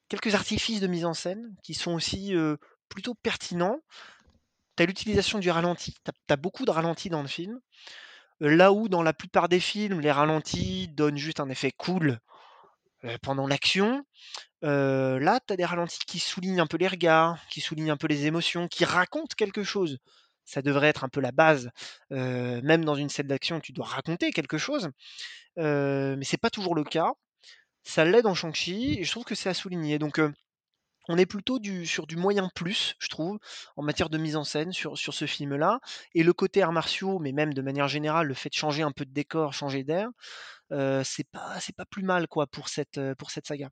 quelques 0.09 0.35
artifices 0.35 0.79
de 0.79 0.87
mise 0.87 1.05
en 1.05 1.13
scène 1.13 1.55
qui 1.63 1.73
sont 1.73 1.93
aussi, 1.93 2.33
plutôt 2.89 3.13
pertinents. 3.15 3.79
Tu 4.77 4.83
as 4.83 4.85
l'utilisation 4.85 5.39
du 5.39 5.49
ralenti, 5.49 5.93
tu 6.03 6.11
as 6.33 6.37
beaucoup 6.37 6.65
de 6.65 6.71
ralentis 6.71 7.09
dans 7.09 7.21
le 7.21 7.27
film, 7.27 7.59
là 8.39 8.71
où 8.71 8.87
dans 8.87 9.01
la 9.01 9.13
plupart 9.13 9.49
des 9.49 9.59
films, 9.59 9.99
les 9.99 10.11
ralentis 10.11 10.87
donnent 10.89 11.17
juste 11.17 11.39
un 11.39 11.49
effet 11.49 11.71
cool, 11.71 12.19
pendant 13.21 13.47
l'action. 13.47 14.05
Là, 14.61 15.39
tu 15.45 15.53
as 15.53 15.55
des 15.57 15.65
ralentis 15.65 15.99
qui 16.07 16.19
soulignent 16.19 16.61
un 16.61 16.67
peu 16.67 16.77
les 16.77 16.87
regards, 16.87 17.39
qui 17.49 17.59
soulignent 17.59 17.91
un 17.91 17.97
peu 17.97 18.07
les 18.07 18.25
émotions, 18.27 18.67
qui 18.67 18.85
racontent 18.85 19.35
quelque 19.35 19.63
chose. 19.63 19.97
Ça 20.47 20.61
devrait 20.61 20.87
être 20.87 21.03
un 21.03 21.09
peu 21.09 21.19
la 21.19 21.33
base, 21.33 21.69
même 22.09 22.85
dans 22.85 22.95
une 22.95 23.09
scène 23.09 23.27
d'action, 23.27 23.59
tu 23.59 23.73
dois 23.73 23.85
raconter 23.85 24.31
quelque 24.31 24.57
chose, 24.57 24.89
mais 25.57 26.23
c'est 26.23 26.37
pas 26.41 26.49
toujours 26.49 26.73
le 26.73 26.85
cas. 26.85 27.11
Ça 27.83 28.05
l'est 28.05 28.21
dans 28.21 28.33
Shang-Chi 28.33 28.97
et 28.99 29.03
je 29.03 29.11
trouve 29.11 29.25
que 29.25 29.35
c'est 29.35 29.49
à 29.49 29.53
souligner 29.53 29.99
donc 29.99 30.19
on 31.09 31.17
est 31.17 31.25
plutôt 31.25 31.59
sur 31.85 32.07
du 32.07 32.17
moyen 32.17 32.49
plus, 32.53 32.95
je 32.99 33.07
trouve, 33.07 33.39
en 33.77 33.83
matière 33.83 34.09
de 34.09 34.17
mise 34.17 34.35
en 34.35 34.43
scène 34.43 34.73
sur 34.73 34.97
ce 34.97 35.25
film-là 35.25 35.79
et 36.13 36.23
le 36.23 36.33
côté 36.33 36.61
arts 36.61 36.73
martiaux, 36.73 37.19
mais 37.19 37.31
même 37.31 37.53
de 37.53 37.61
manière 37.61 37.87
générale, 37.87 38.27
le 38.27 38.33
fait 38.33 38.49
de 38.49 38.55
changer 38.55 38.83
un 38.83 38.91
peu 38.91 39.05
de 39.05 39.11
décor, 39.11 39.53
changer 39.53 39.83
d'air, 39.83 40.09
c'est 40.69 41.29
pas 41.31 41.59
pas 41.75 41.85
plus 41.85 42.03
mal 42.03 42.27
quoi 42.27 42.47
pour 42.47 42.69
cette, 42.69 42.99
pour 43.17 43.31
cette 43.31 43.47
saga. 43.47 43.69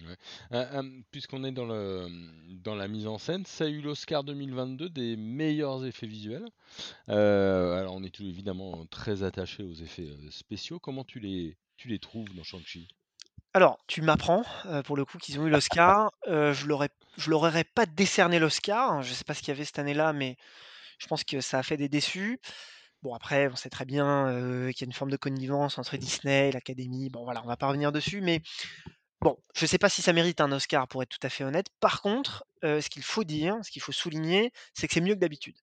Heu, 0.00 0.16
hem, 0.50 1.04
puisqu'on 1.10 1.44
est 1.44 1.52
dans 1.52 2.74
la 2.74 2.88
mise 2.88 3.06
en 3.06 3.18
scène, 3.18 3.44
ça 3.46 3.64
a 3.64 3.68
eu 3.68 3.80
l'Oscar 3.80 4.24
2022 4.24 4.88
des 4.90 5.16
meilleurs 5.16 5.84
effets 5.86 6.06
visuels. 6.06 6.46
Heu, 7.10 7.14
alors 7.74 7.94
on 7.94 8.04
est 8.04 8.10
tout 8.14 8.24
évidemment 8.24 8.86
très 8.86 9.22
attaché 9.24 9.62
aux 9.64 9.74
effets, 9.74 10.10
spéciaux. 10.30 10.80
Comment 10.80 11.04
tu 11.04 11.20
les 11.20 11.56
trouves 12.00 12.34
dans 12.34 12.44
Shang-Chi? 12.44 12.88
Alors, 13.52 13.78
tu 13.86 14.02
m'apprends, 14.02 14.44
pour 14.84 14.96
le 14.96 15.04
coup 15.04 15.18
qu'ils 15.18 15.38
ont 15.38 15.46
eu 15.46 15.50
l'Oscar, 15.50 16.10
je 16.26 16.52
je 17.16 17.30
leur 17.30 17.42
aurais 17.42 17.64
pas 17.64 17.86
décerné 17.86 18.38
l'Oscar. 18.40 19.02
Je 19.02 19.12
sais 19.14 19.22
pas 19.24 19.34
ce 19.34 19.40
qu'il 19.40 19.48
y 19.48 19.52
avait 19.52 19.64
cette 19.64 19.78
année-là, 19.78 20.12
mais 20.12 20.36
je 20.98 21.06
pense 21.06 21.24
que 21.24 21.40
ça 21.40 21.58
a 21.60 21.62
fait 21.62 21.76
des 21.76 21.88
déçus. 21.88 22.40
Bon 23.02 23.14
après, 23.14 23.48
on 23.48 23.56
sait 23.56 23.70
très 23.70 23.84
bien, 23.86 24.26
qu'il 24.72 24.82
y 24.82 24.84
a 24.84 24.86
une 24.86 24.92
forme 24.92 25.10
de 25.12 25.16
connivence 25.18 25.78
entre 25.78 25.96
Disney 25.98 26.48
et 26.50 26.52
l'académie. 26.52 27.10
Bon 27.10 27.24
voilà, 27.24 27.42
on 27.44 27.48
va 27.48 27.56
pas 27.56 27.68
revenir 27.68 27.92
dessus, 27.92 28.20
mais 28.22 28.42
bon, 29.24 29.38
je 29.54 29.64
sais 29.64 29.78
pas 29.78 29.88
si 29.88 30.02
ça 30.02 30.12
mérite 30.12 30.40
un 30.42 30.52
Oscar 30.52 30.86
pour 30.86 31.02
être 31.02 31.08
tout 31.08 31.26
à 31.26 31.30
fait 31.30 31.44
honnête. 31.44 31.66
Par 31.80 32.02
contre, 32.02 32.44
ce 32.62 32.88
qu'il 32.88 33.02
faut 33.02 33.24
dire, 33.24 33.56
ce 33.62 33.70
qu'il 33.70 33.82
faut 33.82 33.90
souligner, 33.90 34.52
c'est 34.74 34.86
que 34.86 34.94
c'est 34.94 35.00
mieux 35.00 35.14
que 35.14 35.20
d'habitude. 35.20 35.56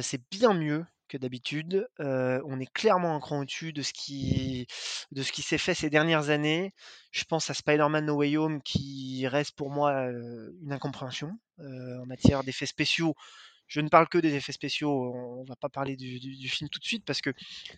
C'est 0.00 0.22
bien 0.30 0.54
mieux 0.54 0.84
que 1.08 1.18
d'habitude. 1.18 1.86
On 1.98 2.58
est 2.60 2.72
clairement 2.72 3.14
un 3.14 3.20
cran 3.20 3.40
au-dessus 3.40 3.74
de 3.74 3.82
ce 3.82 3.92
qui 3.92 4.66
s'est 5.10 5.58
fait 5.58 5.74
ces 5.74 5.90
dernières 5.90 6.30
années. 6.30 6.72
Je 7.10 7.24
pense 7.24 7.50
à 7.50 7.54
Spider-Man: 7.54 8.06
No 8.06 8.14
Way 8.16 8.38
Home 8.38 8.62
qui 8.62 9.26
reste 9.28 9.54
pour 9.54 9.70
moi, 9.70 9.92
une 9.92 10.72
incompréhension, 10.72 11.30
en 11.58 12.06
matière 12.06 12.42
d'effets 12.42 12.66
spéciaux. 12.66 13.14
Je 13.68 13.80
ne 13.80 13.88
parle 13.88 14.08
que 14.08 14.18
des 14.18 14.34
effets 14.34 14.52
spéciaux, 14.52 15.14
on 15.14 15.44
va 15.44 15.56
pas 15.56 15.70
parler 15.70 15.96
du 15.96 16.48
film 16.48 16.68
tout 16.68 16.78
de 16.78 16.84
suite 16.84 17.04
parce 17.06 17.22
que 17.22 17.30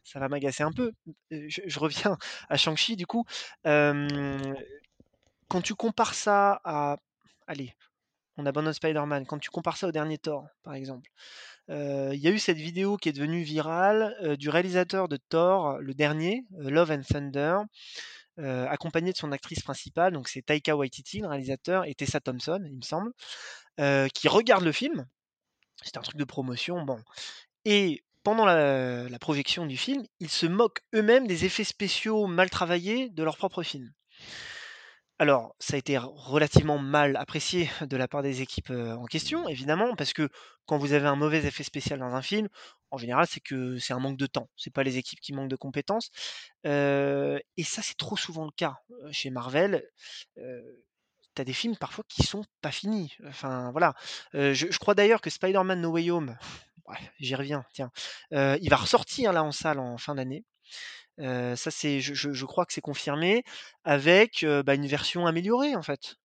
ça 0.02 0.18
va 0.18 0.28
m'agacer 0.28 0.62
un 0.62 0.72
peu. 0.72 0.92
Je 1.30 1.78
reviens 1.78 2.16
à 2.48 2.56
Shang-Chi 2.56 2.96
du 2.96 3.06
coup. 3.06 3.24
Quand 5.48 5.62
tu 5.62 5.74
compares 5.74 6.14
ça 6.14 6.60
à 6.64 6.98
allez, 7.46 7.74
on 8.36 8.46
abandonne 8.46 8.72
Spider-Man. 8.72 9.26
Quand 9.26 9.38
tu 9.38 9.50
compares 9.50 9.76
ça 9.76 9.88
au 9.88 9.92
dernier 9.92 10.18
Thor, 10.18 10.46
par 10.62 10.74
exemple, 10.74 11.10
Heu, 11.70 12.12
il 12.14 12.20
y 12.20 12.28
a 12.28 12.30
eu 12.30 12.38
cette 12.38 12.58
vidéo 12.58 12.96
qui 12.96 13.08
est 13.08 13.12
devenue 13.12 13.42
virale, 13.42 14.16
heu, 14.22 14.36
du 14.36 14.50
réalisateur 14.50 15.08
de 15.08 15.16
Thor, 15.16 15.78
le 15.80 15.94
dernier, 15.94 16.44
heu, 16.60 16.70
Love 16.70 16.90
and 16.92 17.02
Thunder, 17.02 17.58
accompagné 18.38 19.12
de 19.12 19.16
son 19.16 19.32
actrice 19.32 19.62
principale, 19.62 20.12
donc 20.12 20.28
c'est 20.28 20.42
Taika 20.42 20.76
Waititi, 20.76 21.20
le 21.20 21.28
réalisateur 21.28 21.84
et 21.86 21.94
Tessa 21.94 22.20
Thompson, 22.20 22.60
il 22.66 22.76
me 22.76 22.82
semble, 22.82 23.12
qui 24.12 24.28
regardent 24.28 24.64
le 24.64 24.72
film. 24.72 25.06
C'était 25.82 25.98
un 25.98 26.02
truc 26.02 26.16
de 26.16 26.24
promotion, 26.24 26.82
bon 26.84 26.98
et 27.64 28.04
pendant 28.24 28.46
la 28.46 29.18
projection 29.20 29.66
du 29.66 29.76
film, 29.76 30.04
ils 30.20 30.30
se 30.30 30.46
moquent 30.46 30.80
eux-mêmes 30.94 31.26
des 31.26 31.44
effets 31.44 31.64
spéciaux 31.64 32.26
mal 32.26 32.50
travaillés 32.50 33.10
de 33.10 33.22
leur 33.22 33.36
propre 33.36 33.62
film. 33.62 33.92
Alors, 35.20 35.54
ça 35.60 35.74
a 35.74 35.78
été 35.78 35.96
relativement 35.96 36.76
mal 36.78 37.16
apprécié 37.16 37.70
de 37.82 37.96
la 37.96 38.08
part 38.08 38.22
des 38.22 38.42
équipes, 38.42 38.70
en 38.70 39.04
question, 39.04 39.48
évidemment, 39.48 39.94
parce 39.94 40.12
que 40.12 40.28
quand 40.66 40.76
vous 40.76 40.92
avez 40.92 41.06
un 41.06 41.14
mauvais 41.14 41.44
effet 41.44 41.62
spécial 41.62 42.00
dans 42.00 42.14
un 42.14 42.22
film, 42.22 42.48
en 42.90 42.98
général, 42.98 43.26
c'est 43.28 43.40
que 43.40 43.78
c'est 43.78 43.92
un 43.92 44.00
manque 44.00 44.16
de 44.18 44.26
temps. 44.26 44.48
C'est 44.56 44.72
pas 44.72 44.82
les 44.82 44.96
équipes 44.98 45.20
qui 45.20 45.32
manquent 45.32 45.50
de 45.50 45.56
compétences, 45.56 46.10
et 46.64 47.64
ça, 47.64 47.82
c'est 47.82 47.96
trop 47.96 48.16
souvent 48.16 48.44
le 48.44 48.50
cas, 48.56 48.74
chez 49.12 49.30
Marvel. 49.30 49.84
Heu, 50.38 50.84
tu 51.36 51.42
as 51.42 51.44
des 51.44 51.52
films 51.52 51.76
parfois 51.76 52.04
qui 52.08 52.24
sont 52.24 52.44
pas 52.60 52.72
finis, 52.72 53.14
enfin 53.28 53.70
voilà. 53.72 53.94
Je 54.32 54.78
crois 54.78 54.94
d'ailleurs 54.96 55.20
que 55.20 55.30
Spider-Man: 55.30 55.80
No 55.80 55.90
Way 55.92 56.10
Home, 56.10 56.36
ouais, 56.86 56.98
j'y 57.20 57.36
reviens, 57.36 57.64
tiens, 57.72 57.92
il 58.32 58.68
va 58.68 58.76
ressortir 58.76 59.32
là 59.32 59.44
en 59.44 59.52
salle 59.52 59.78
en 59.78 59.96
fin 59.96 60.16
d'année. 60.16 60.44
Ça 61.18 61.70
c'est 61.70 62.00
je 62.00 62.44
crois 62.44 62.66
que 62.66 62.72
c'est 62.72 62.80
confirmé 62.80 63.44
avec, 63.84 64.44
bah, 64.64 64.74
une 64.74 64.86
version 64.86 65.26
améliorée 65.26 65.76
en 65.76 65.82
fait. 65.82 66.16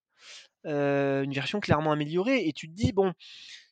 Une 0.64 1.32
version 1.32 1.60
clairement 1.60 1.92
améliorée 1.92 2.46
et 2.48 2.52
tu 2.52 2.68
te 2.68 2.74
dis: 2.74 2.92
«Bon, 2.92 3.12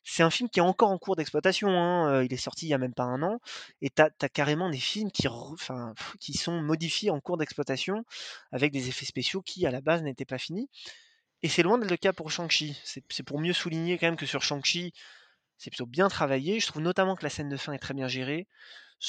c'est 0.03 0.23
un 0.23 0.31
film 0.31 0.49
qui 0.49 0.59
est 0.59 0.63
encore 0.63 0.89
en 0.91 0.97
cours 0.99 1.15
d'exploitation, 1.17 1.69
hein», 1.71 2.23
il 2.23 2.33
est 2.33 2.37
sorti 2.37 2.67
il 2.67 2.69
y 2.69 2.73
a 2.75 2.79
même 2.79 2.93
pas 2.95 3.03
un 3.03 3.23
an 3.23 3.39
et 3.81 3.89
tu 3.91 4.01
as 4.03 4.29
carrément 4.29 4.69
des 4.69 4.77
films 4.79 5.11
qui 5.11 6.33
sont 6.33 6.61
modifiés 6.61 7.11
en 7.11 7.19
cours 7.21 7.37
d'exploitation 7.37 8.03
avec 8.51 8.71
des 8.73 8.89
effets 8.89 9.05
spéciaux 9.05 9.41
qui, 9.43 9.65
à 9.67 9.71
la 9.71 9.81
base, 9.81 10.03
n'étaient 10.03 10.25
pas 10.25 10.37
finis 10.39 10.69
et 11.43 11.49
c'est 11.49 11.63
loin 11.63 11.77
d'être 11.79 11.91
le 11.91 11.97
cas 11.97 12.13
pour 12.13 12.31
Shang-Chi. 12.31 12.77
C'est 12.85 13.23
pour 13.23 13.39
mieux 13.41 13.53
souligner 13.53 13.97
quand 13.97 14.07
même 14.07 14.17
que 14.17 14.25
sur 14.27 14.43
Shang-Chi, 14.43 14.93
c'est 15.57 15.71
plutôt 15.71 15.85
bien 15.87 16.09
travaillé. 16.09 16.59
Je 16.59 16.67
trouve 16.67 16.81
notamment 16.83 17.15
que 17.15 17.23
la 17.23 17.29
scène 17.29 17.49
de 17.49 17.57
fin 17.57 17.73
est 17.73 17.79
très 17.79 17.93
bien 17.95 18.07
gérée. 18.09 18.47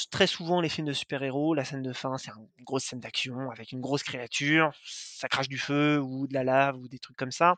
Très 0.09 0.25
souvent, 0.25 0.61
les 0.61 0.69
films 0.69 0.87
de 0.87 0.93
super-héros, 0.93 1.53
la 1.53 1.65
scène 1.65 1.81
de 1.83 1.91
fin, 1.91 2.17
c'est 2.17 2.31
un 2.31 2.37
une 2.57 2.63
grosse 2.63 2.85
scène 2.85 3.01
d'action 3.01 3.49
avec 3.51 3.73
une 3.73 3.81
grosse 3.81 4.03
créature, 4.03 4.71
ça 4.85 5.27
crache 5.27 5.49
du 5.49 5.57
feu 5.57 5.99
ou 5.99 6.27
de 6.27 6.33
la 6.33 6.45
lave 6.45 6.77
ou 6.77 6.87
des 6.87 6.97
trucs 6.99 7.17
comme 7.17 7.31
ça 7.31 7.55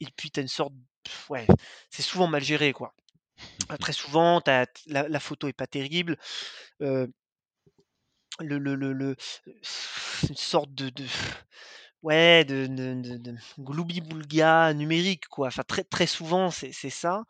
et 0.00 0.06
puis 0.16 0.30
tu 0.30 0.40
as 0.40 0.42
une 0.42 0.48
sorte 0.48 0.74
ouais, 1.30 1.46
c'est 1.90 2.02
souvent 2.02 2.28
mal 2.28 2.42
géré, 2.44 2.72
quoi. 2.72 2.94
Très 3.80 3.92
souvent, 3.94 4.42
la 4.88 5.20
photo 5.20 5.48
est 5.48 5.54
pas 5.54 5.66
terrible, 5.68 6.18
le 8.40 8.58
le 8.58 8.74
le 8.74 9.16
une 10.28 10.36
sorte 10.36 10.74
de 10.74 10.88
de 10.90 11.04
ouais, 12.02 12.44
de 12.44 12.66
de 12.66 13.18
de 13.18 13.34
gloubi-boulga 13.58 14.74
numérique, 14.74 15.28
quoi. 15.28 15.48
Enfin, 15.48 15.62
très 15.66 15.84
très 15.84 16.06
souvent, 16.06 16.50
c'est 16.50 16.72
ça 16.90 17.24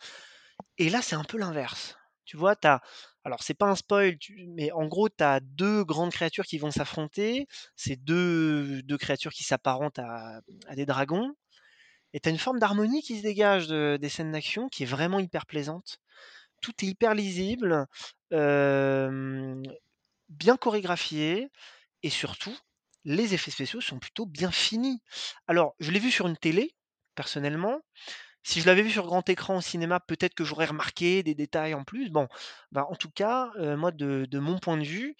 et 0.79 0.91
là, 0.91 1.03
c'est 1.03 1.17
un 1.17 1.25
peu 1.25 1.39
l'inverse. 1.39 1.97
Tu 2.27 2.37
vois? 2.37 2.57
Tu 2.57 2.69
as 2.69 2.83
alors 3.25 3.43
c'est 3.43 3.55
pas 3.55 3.67
un 3.71 3.77
spoil, 3.77 4.17
mais 4.49 4.73
en 4.73 4.87
gros, 4.87 5.09
tu 5.09 5.23
as 5.25 5.41
2 5.41 5.85
grandes 5.85 6.13
créatures 6.13 6.45
qui 6.45 6.59
vont 6.59 6.71
s'affronter. 6.71 7.47
C'est 7.77 7.97
deux 7.97 8.83
2 8.83 8.99
créatures 8.99 9.33
qui 9.33 9.45
s'apparentent 9.45 9.99
à 10.01 10.41
des 10.77 10.87
dragons 10.87 11.35
et 12.15 12.21
tu 12.21 12.29
as 12.29 12.33
une 12.33 12.39
forme 12.39 12.59
d'harmonie 12.61 13.03
qui 13.03 13.19
se 13.19 13.23
dégage 13.23 13.69
de 13.69 13.99
des 14.01 14.09
scènes 14.09 14.33
d'action 14.33 14.69
qui 14.69 14.83
est 14.85 14.87
vraiment 14.87 15.21
hyper 15.21 15.47
plaisante. 15.47 15.99
Tout 16.63 16.73
est 16.85 16.89
hyper 16.89 17.15
lisible, 17.15 17.87
bien 20.29 20.57
chorégraphié 20.57 21.49
et 22.03 22.11
surtout, 22.11 22.57
les 23.05 23.35
effets 23.35 23.51
spéciaux 23.53 23.81
sont 23.81 23.99
plutôt 24.01 24.27
bien 24.27 24.51
finis. 24.53 25.01
Alors, 25.49 25.75
je 25.81 25.91
l'ai 25.91 26.01
vu 26.01 26.11
sur 26.11 26.29
une 26.29 26.37
télé, 26.37 26.75
personnellement. 27.17 27.81
Si 28.43 28.61
je 28.61 28.67
l'avais 28.67 28.83
vu 28.83 28.91
sur 28.91 29.07
grand 29.07 29.29
écran 29.29 29.57
au 29.57 29.61
cinéma, 29.61 30.01
peut-être 30.01 30.35
que 30.35 30.45
j'aurais 30.45 30.67
remarqué 30.67 31.23
des 31.23 31.35
détails 31.35 31.75
en 31.75 31.85
plus. 31.85 32.11
Bon, 32.11 32.29
bah, 32.73 32.87
en 32.91 32.97
tout 32.97 33.11
cas, 33.11 33.51
moi 33.77 33.93
de 33.93 34.39
mon 34.39 34.59
point 34.59 34.77
de 34.77 34.85
vue, 34.85 35.17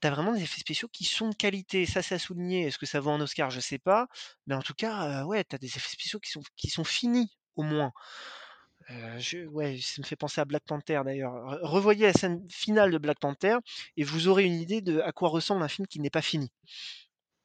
tu 0.00 0.06
as 0.08 0.10
vraiment 0.10 0.32
des 0.32 0.42
effets 0.42 0.60
spéciaux 0.60 0.88
qui 0.88 1.04
sont 1.04 1.28
de 1.30 1.34
qualité. 1.34 1.86
Ça, 1.86 2.02
c'est 2.02 2.16
à 2.16 2.18
souligner. 2.18 2.66
Est-ce 2.66 2.78
que 2.78 2.86
ça 2.86 3.00
vaut 3.00 3.10
un 3.10 3.20
Oscar? 3.20 3.50
Je 3.50 3.60
sais 3.60 3.78
pas, 3.78 4.08
mais 4.46 4.54
en 4.54 4.62
tout 4.62 4.74
cas, 4.74 5.24
ouais, 5.24 5.44
tu 5.44 5.56
des 5.58 5.66
effets 5.68 5.90
spéciaux 5.90 6.18
qui 6.56 6.68
sont 6.70 6.84
finis, 6.84 7.36
au 7.54 7.62
moins. 7.62 7.92
Ouais, 9.50 9.78
ça 9.80 10.00
me 10.00 10.06
fait 10.06 10.16
penser 10.16 10.40
à 10.40 10.44
Black 10.44 10.62
Panther 10.64 11.00
d'ailleurs. 11.04 11.32
Re 11.32 11.58
revoyez 11.70 12.06
la 12.06 12.12
scène 12.12 12.46
finale 12.50 12.92
de 12.92 12.98
Black 12.98 13.18
Panther 13.18 13.56
et 13.96 14.04
vous 14.04 14.28
aurez 14.28 14.44
une 14.44 14.60
idée 14.60 14.80
de 14.80 15.00
à 15.00 15.10
quoi 15.12 15.28
ressemble 15.28 15.62
un 15.62 15.68
film 15.68 15.86
qui 15.88 15.98
n'est 15.98 16.10
pas 16.10 16.22
fini. 16.22 16.52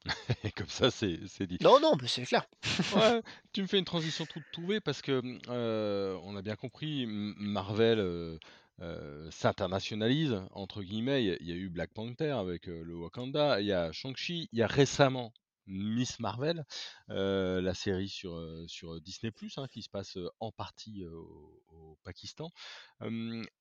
Et 0.44 0.52
comme 0.52 0.68
ça, 0.68 0.90
c'est 0.92 1.18
dit. 1.48 1.58
Non, 1.62 1.80
non, 1.80 1.94
mais 2.02 2.08
c'est 2.08 2.24
clair. 2.24 2.46
Ouais, 2.96 3.22
tu 3.54 3.62
me 3.62 3.68
fais 3.68 3.80
une 3.80 3.86
transition 3.86 4.26
toute 4.26 4.50
trouvée 4.52 4.82
parce 4.82 5.02
que, 5.02 5.22
heu, 5.50 6.18
on 6.24 6.36
a 6.36 6.42
bien 6.42 6.56
compris, 6.56 7.06
Marvel, 7.08 8.00
heu 8.00 8.40
heu, 8.82 9.30
«s'internationalise» 9.32 10.42
entre 10.52 10.82
guillemets. 10.82 11.24
Il 11.24 11.48
y 11.48 11.52
a 11.52 11.56
eu 11.56 11.70
Black 11.70 11.94
Panther 11.94 12.32
avec, 12.32 12.66
le 12.66 12.96
Wakanda, 12.96 13.62
il 13.62 13.68
y 13.68 13.74
a 13.74 13.92
Shang-Chi, 13.92 14.50
il 14.52 14.60
y 14.60 14.64
a 14.64 14.68
récemment 14.68 15.34
Miss 15.68 16.20
Marvel, 16.20 16.66
la 17.08 17.74
série 17.74 18.10
sur, 18.10 18.44
sur, 18.68 19.00
Disney+, 19.02 19.32
hein, 19.58 19.68
qui 19.72 19.84
se 19.84 19.90
passe, 19.90 20.18
en 20.40 20.52
partie, 20.52 21.06
au 21.06 21.64
au 21.70 21.98
Pakistan. 22.04 22.50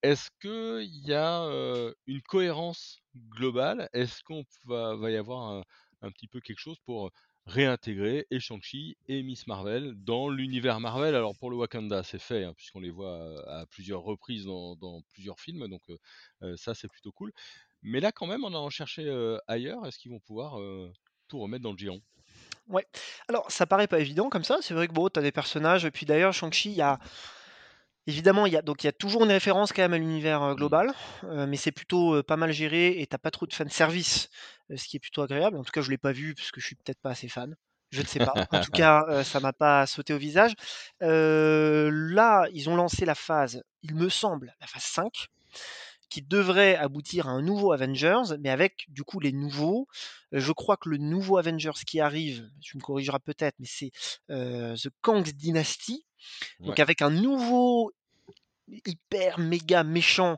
Est-ce 0.02 0.30
qu'il 0.40 1.06
y 1.06 1.12
a, 1.12 1.44
une 2.06 2.22
cohérence 2.22 2.98
globale? 3.28 3.88
Est-ce 3.92 4.22
qu'on 4.24 4.44
va 4.64 4.96
va 4.96 5.10
y 5.10 5.16
avoir 5.16 5.46
un 5.50 5.64
un 6.02 6.10
petit 6.10 6.26
peu 6.26 6.40
quelque 6.40 6.58
chose 6.58 6.78
pour, 6.84 7.10
réintégrer 7.46 8.26
et 8.30 8.38
Shang-Chi 8.38 8.96
et 9.08 9.22
Miss 9.22 9.46
Marvel 9.46 9.94
dans 9.96 10.28
l'univers 10.28 10.78
Marvel. 10.78 11.14
Alors 11.14 11.36
pour 11.36 11.50
le 11.50 11.56
Wakanda, 11.56 12.02
c'est 12.02 12.20
fait, 12.20 12.44
hein, 12.44 12.52
puisqu'on 12.54 12.80
les 12.80 12.90
voit, 12.90 13.42
à 13.48 13.66
plusieurs 13.66 14.02
reprises 14.02 14.44
dans 14.44 15.02
plusieurs 15.08 15.40
films, 15.40 15.66
donc 15.68 15.82
ça 16.56 16.74
c'est 16.74 16.88
plutôt 16.88 17.12
cool. 17.12 17.32
Mais 17.82 18.00
là 18.00 18.12
quand 18.12 18.26
même, 18.26 18.44
en 18.44 18.48
allant 18.48 18.70
chercher, 18.70 19.04
heu, 19.06 19.40
ailleurs, 19.46 19.86
est-ce 19.86 19.98
qu'ils 19.98 20.12
vont 20.12 20.20
pouvoir, 20.20 20.58
tout 21.28 21.38
remettre 21.38 21.62
dans 21.62 21.72
le 21.72 21.78
giron? 21.78 22.00
Ouais. 22.68 22.86
Alors, 23.28 23.50
ça 23.50 23.66
paraît 23.66 23.88
pas 23.88 23.98
évident 23.98 24.28
comme 24.28 24.44
ça. 24.44 24.58
C'est 24.60 24.74
vrai 24.74 24.86
que 24.86 24.92
bon, 24.92 25.08
tu 25.08 25.18
as 25.18 25.22
des 25.22 25.32
personnages 25.32 25.84
et 25.84 25.90
puis 25.90 26.06
d'ailleurs 26.06 26.32
Shang-Chi, 26.32 26.70
il 26.70 26.76
y 26.76 26.82
a 26.82 27.00
évidemment, 28.10 28.46
il 28.46 28.52
y 28.52 28.56
a 28.56 28.62
donc 28.62 28.82
il 28.84 28.86
y 28.86 28.88
a 28.88 28.92
toujours 28.92 29.24
une 29.24 29.30
référence 29.30 29.72
quand 29.72 29.82
même 29.82 29.94
à 29.94 29.98
l'univers, 29.98 30.54
Mmh. 30.54 30.54
global, 30.56 30.92
mais 31.48 31.56
c'est 31.56 31.72
plutôt, 31.72 32.22
pas 32.22 32.36
mal 32.36 32.52
géré 32.52 33.00
et 33.00 33.06
tu 33.06 33.14
as 33.14 33.18
pas 33.18 33.30
trop 33.30 33.46
de 33.46 33.54
fanservice, 33.54 34.28
heu, 34.70 34.76
ce 34.76 34.86
qui 34.86 34.96
est 34.96 35.00
plutôt 35.00 35.22
agréable. 35.22 35.56
En 35.56 35.64
tout 35.64 35.72
cas, 35.72 35.80
je 35.80 35.90
l'ai 35.90 35.98
pas 35.98 36.12
vu 36.12 36.34
parce 36.34 36.50
que 36.50 36.60
je 36.60 36.66
suis 36.66 36.76
peut-être 36.76 37.00
pas 37.00 37.10
assez 37.10 37.28
fan. 37.28 37.56
Je 37.90 38.02
ne 38.02 38.06
sais 38.06 38.20
pas. 38.20 38.38
En 38.50 38.58
tout 38.60 38.70
cas, 38.72 39.24
ça 39.24 39.40
m'a 39.40 39.52
pas 39.52 39.86
sauté 39.86 40.12
au 40.14 40.18
visage. 40.18 40.52
Là, 41.00 42.46
ils 42.52 42.68
ont 42.70 42.76
lancé 42.76 43.04
la 43.04 43.14
phase, 43.16 43.62
il 43.82 43.94
me 43.96 44.08
semble, 44.08 44.54
la 44.60 44.66
phase 44.66 44.84
5 44.84 45.26
qui 46.08 46.22
devrait 46.22 46.74
aboutir 46.74 47.28
à 47.28 47.30
un 47.30 47.40
nouveau 47.42 47.72
Avengers, 47.72 48.36
mais 48.40 48.50
avec 48.50 48.86
du 48.88 49.04
coup 49.04 49.20
les 49.20 49.30
nouveaux. 49.32 49.86
Je 50.32 50.50
crois 50.52 50.76
que 50.76 50.88
le 50.88 50.96
nouveau 50.98 51.38
Avengers 51.38 51.70
qui 51.86 52.00
arrive, 52.00 52.48
tu 52.60 52.76
me 52.76 52.82
corrigeras 52.82 53.20
peut-être, 53.20 53.54
mais 53.60 53.66
c'est, 53.68 53.92
The 54.28 54.88
Kang 55.02 55.22
Dynasty, 55.22 56.04
Ouais, 56.60 56.66
donc 56.66 56.78
avec 56.80 57.00
un 57.02 57.10
nouveau 57.10 57.92
hyper 58.86 59.38
méga 59.38 59.84
méchant, 59.84 60.36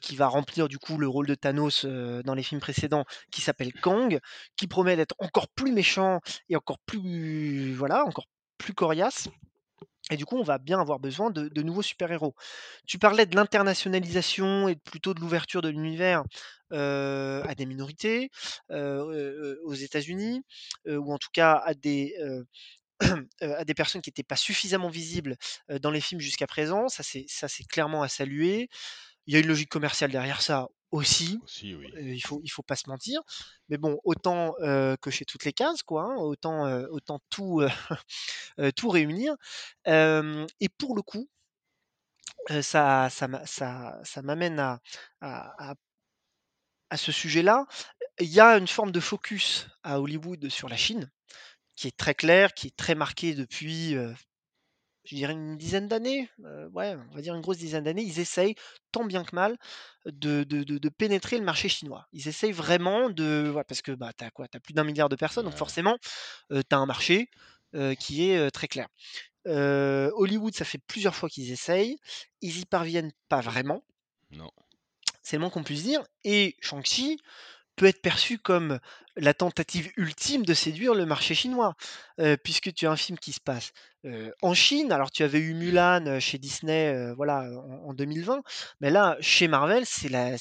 qui 0.00 0.16
va 0.16 0.26
remplir 0.26 0.68
du 0.68 0.78
coup 0.78 0.98
le 0.98 1.08
rôle 1.08 1.26
de 1.26 1.34
Thanos, 1.34 1.84
dans 1.84 2.34
les 2.34 2.42
films 2.42 2.60
précédents, 2.60 3.04
qui 3.30 3.40
s'appelle 3.40 3.72
Kang, 3.72 4.18
qui 4.56 4.66
promet 4.66 4.96
d'être 4.96 5.14
encore 5.18 5.48
plus 5.48 5.72
méchant 5.72 6.20
et 6.48 6.56
encore 6.56 6.78
plus 6.86 7.74
voilà, 7.74 8.04
encore 8.04 8.26
plus 8.58 8.74
coriace 8.74 9.28
et 10.10 10.16
du 10.16 10.26
coup, 10.26 10.36
on 10.36 10.42
va 10.42 10.58
bien 10.58 10.78
avoir 10.78 10.98
besoin 10.98 11.30
de 11.30 11.62
nouveaux 11.62 11.82
super-héros. 11.82 12.34
Tu 12.86 12.98
parlais 12.98 13.24
de 13.24 13.34
l'internationalisation 13.36 14.68
et 14.68 14.76
plutôt 14.76 15.14
de 15.14 15.20
l'ouverture 15.20 15.62
de 15.62 15.70
l'univers, 15.70 16.24
à 16.70 17.54
des 17.56 17.64
minorités, 17.64 18.30
aux 18.68 19.74
États-Unis, 19.74 20.42
ou 20.86 21.12
en 21.12 21.18
tout 21.18 21.30
cas 21.32 21.54
à 21.64 21.72
des, 21.72 22.14
à 23.40 23.64
des 23.64 23.74
personnes 23.74 24.02
qui 24.02 24.10
étaient 24.10 24.22
pas 24.22 24.36
suffisamment 24.36 24.88
visibles, 24.88 25.36
dans 25.80 25.90
les 25.90 26.00
films 26.00 26.20
jusqu'à 26.20 26.46
présent. 26.46 26.88
Ça, 26.88 27.02
c'est 27.04 27.64
clairement 27.68 28.02
à 28.02 28.08
saluer. 28.08 28.68
Il 29.26 29.34
y 29.34 29.36
a 29.36 29.40
une 29.40 29.48
logique 29.48 29.70
commerciale 29.70 30.10
derrière 30.12 30.42
ça 30.42 30.68
aussi, 30.92 31.40
aussi 31.42 31.74
oui. 31.74 31.88
heu, 31.96 32.14
il 32.14 32.20
faut 32.20 32.40
il 32.44 32.50
faut 32.50 32.62
pas 32.62 32.76
se 32.76 32.88
mentir. 32.88 33.22
Mais 33.68 33.78
bon, 33.78 33.98
autant, 34.04 34.54
heu, 34.62 34.96
cocher 35.00 35.24
toutes 35.24 35.44
les 35.44 35.52
cases 35.52 35.82
quoi, 35.82 36.04
hein, 36.04 36.16
autant, 36.18 36.66
tout, 38.76 38.88
réunir. 38.90 39.36
Et 39.86 40.68
pour 40.78 40.96
le 40.96 41.02
coup, 41.02 41.28
ça 42.62 43.08
ça 43.10 43.28
m'a 43.28 43.44
ça 43.46 44.00
ça 44.04 44.22
m'amène 44.22 44.58
à 44.58 44.80
à 45.20 45.70
à 45.70 45.74
à 46.90 46.96
ce 46.96 47.12
sujet-là. 47.12 47.66
Il 48.20 48.28
y 48.28 48.40
a 48.40 48.56
une 48.58 48.68
forme 48.68 48.92
de 48.92 49.00
focus 49.00 49.68
à 49.82 50.00
Hollywood 50.00 50.48
sur 50.48 50.68
la 50.68 50.76
Chine, 50.76 51.10
qui 51.76 51.88
est 51.88 51.96
très 51.96 52.14
clair, 52.14 52.54
qui 52.54 52.68
est 52.68 52.76
très 52.76 52.94
marqué 52.94 53.34
depuis, 53.34 53.96
je 55.04 55.16
dirais 55.16 55.32
une 55.32 55.56
dizaine 55.56 55.88
d'années, 55.88 56.30
ouais, 56.72 56.96
on 57.10 57.14
va 57.14 57.20
dire 57.20 57.34
une 57.34 57.42
grosse 57.42 57.58
dizaine 57.58 57.84
d'années. 57.84 58.02
Ils 58.02 58.20
essayent, 58.20 58.54
tant 58.92 59.04
bien 59.04 59.24
que 59.24 59.34
mal, 59.34 59.58
de 60.06 60.44
de 60.44 60.62
de 60.62 60.78
de 60.78 60.88
pénétrer 60.88 61.38
le 61.38 61.44
marché 61.44 61.68
chinois. 61.68 62.06
Ils 62.12 62.28
essayent 62.28 62.52
vraiment 62.52 63.10
de 63.10 63.52
ouais, 63.54 63.64
parce 63.64 63.82
que, 63.82 63.92
bah, 63.92 64.12
tu 64.16 64.24
as 64.24 64.30
quoi? 64.30 64.48
Tu 64.48 64.56
as 64.56 64.60
plus 64.60 64.72
d'un 64.72 64.84
milliard 64.84 65.08
de 65.08 65.16
personnes, 65.16 65.44
donc 65.44 65.56
forcément, 65.56 65.98
heu, 66.52 66.62
tu 66.62 66.74
as 66.74 66.78
un 66.78 66.86
marché, 66.86 67.28
qui 67.98 68.30
est, 68.30 68.50
très 68.50 68.68
clair. 68.68 68.88
Hollywood, 69.46 70.54
ça 70.54 70.64
fait 70.64 70.80
plusieurs 70.86 71.14
fois 71.14 71.28
qu'ils 71.28 71.50
essayent, 71.50 71.98
ils 72.40 72.60
y 72.60 72.64
parviennent 72.64 73.12
pas 73.28 73.40
vraiment. 73.40 73.84
non. 74.30 74.50
C'est 75.22 75.36
le 75.36 75.40
moins 75.40 75.50
qu'on 75.50 75.64
puisse 75.64 75.82
dire 75.82 76.02
et 76.24 76.54
Shang-Chi 76.60 77.18
peut 77.76 77.86
être 77.86 78.02
perçu 78.02 78.38
comme 78.38 78.78
la 79.16 79.34
tentative 79.34 79.90
ultime 79.96 80.44
de 80.44 80.54
séduire 80.54 80.94
le 80.94 81.06
marché 81.06 81.34
chinois, 81.34 81.74
puisque 82.42 82.72
tu 82.74 82.86
as 82.86 82.90
un 82.90 82.96
film 82.96 83.18
qui 83.18 83.32
se 83.32 83.40
passe, 83.40 83.72
en 84.42 84.54
Chine. 84.54 84.92
Alors 84.92 85.10
tu 85.10 85.22
avais 85.22 85.38
eu 85.38 85.54
Mulan, 85.54 86.18
chez 86.20 86.38
Disney, 86.38 87.12
voilà, 87.14 87.42
en 87.42 87.90
en 87.90 87.94
2020, 87.94 88.42
mais 88.80 88.90
là, 88.90 89.16
chez 89.20 89.48
Marvel, 89.48 89.84
c'est 89.86 90.08
la 90.08 90.36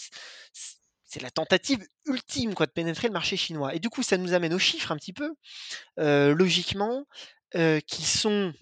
c'est 1.03 1.21
la 1.21 1.29
tentative 1.29 1.85
ultime, 2.07 2.55
quoi, 2.55 2.65
de 2.65 2.71
pénétrer 2.71 3.07
le 3.07 3.13
marché 3.13 3.37
chinois 3.37 3.75
et 3.75 3.79
du 3.79 3.89
coup, 3.89 4.01
ça 4.03 4.17
nous 4.17 4.33
amène 4.33 4.53
aux 4.53 4.59
chiffres 4.59 4.91
un 4.91 4.97
petit 4.97 5.13
peu, 5.13 5.31
logiquement, 5.97 7.05
qui 7.53 8.03
sont 8.03 8.53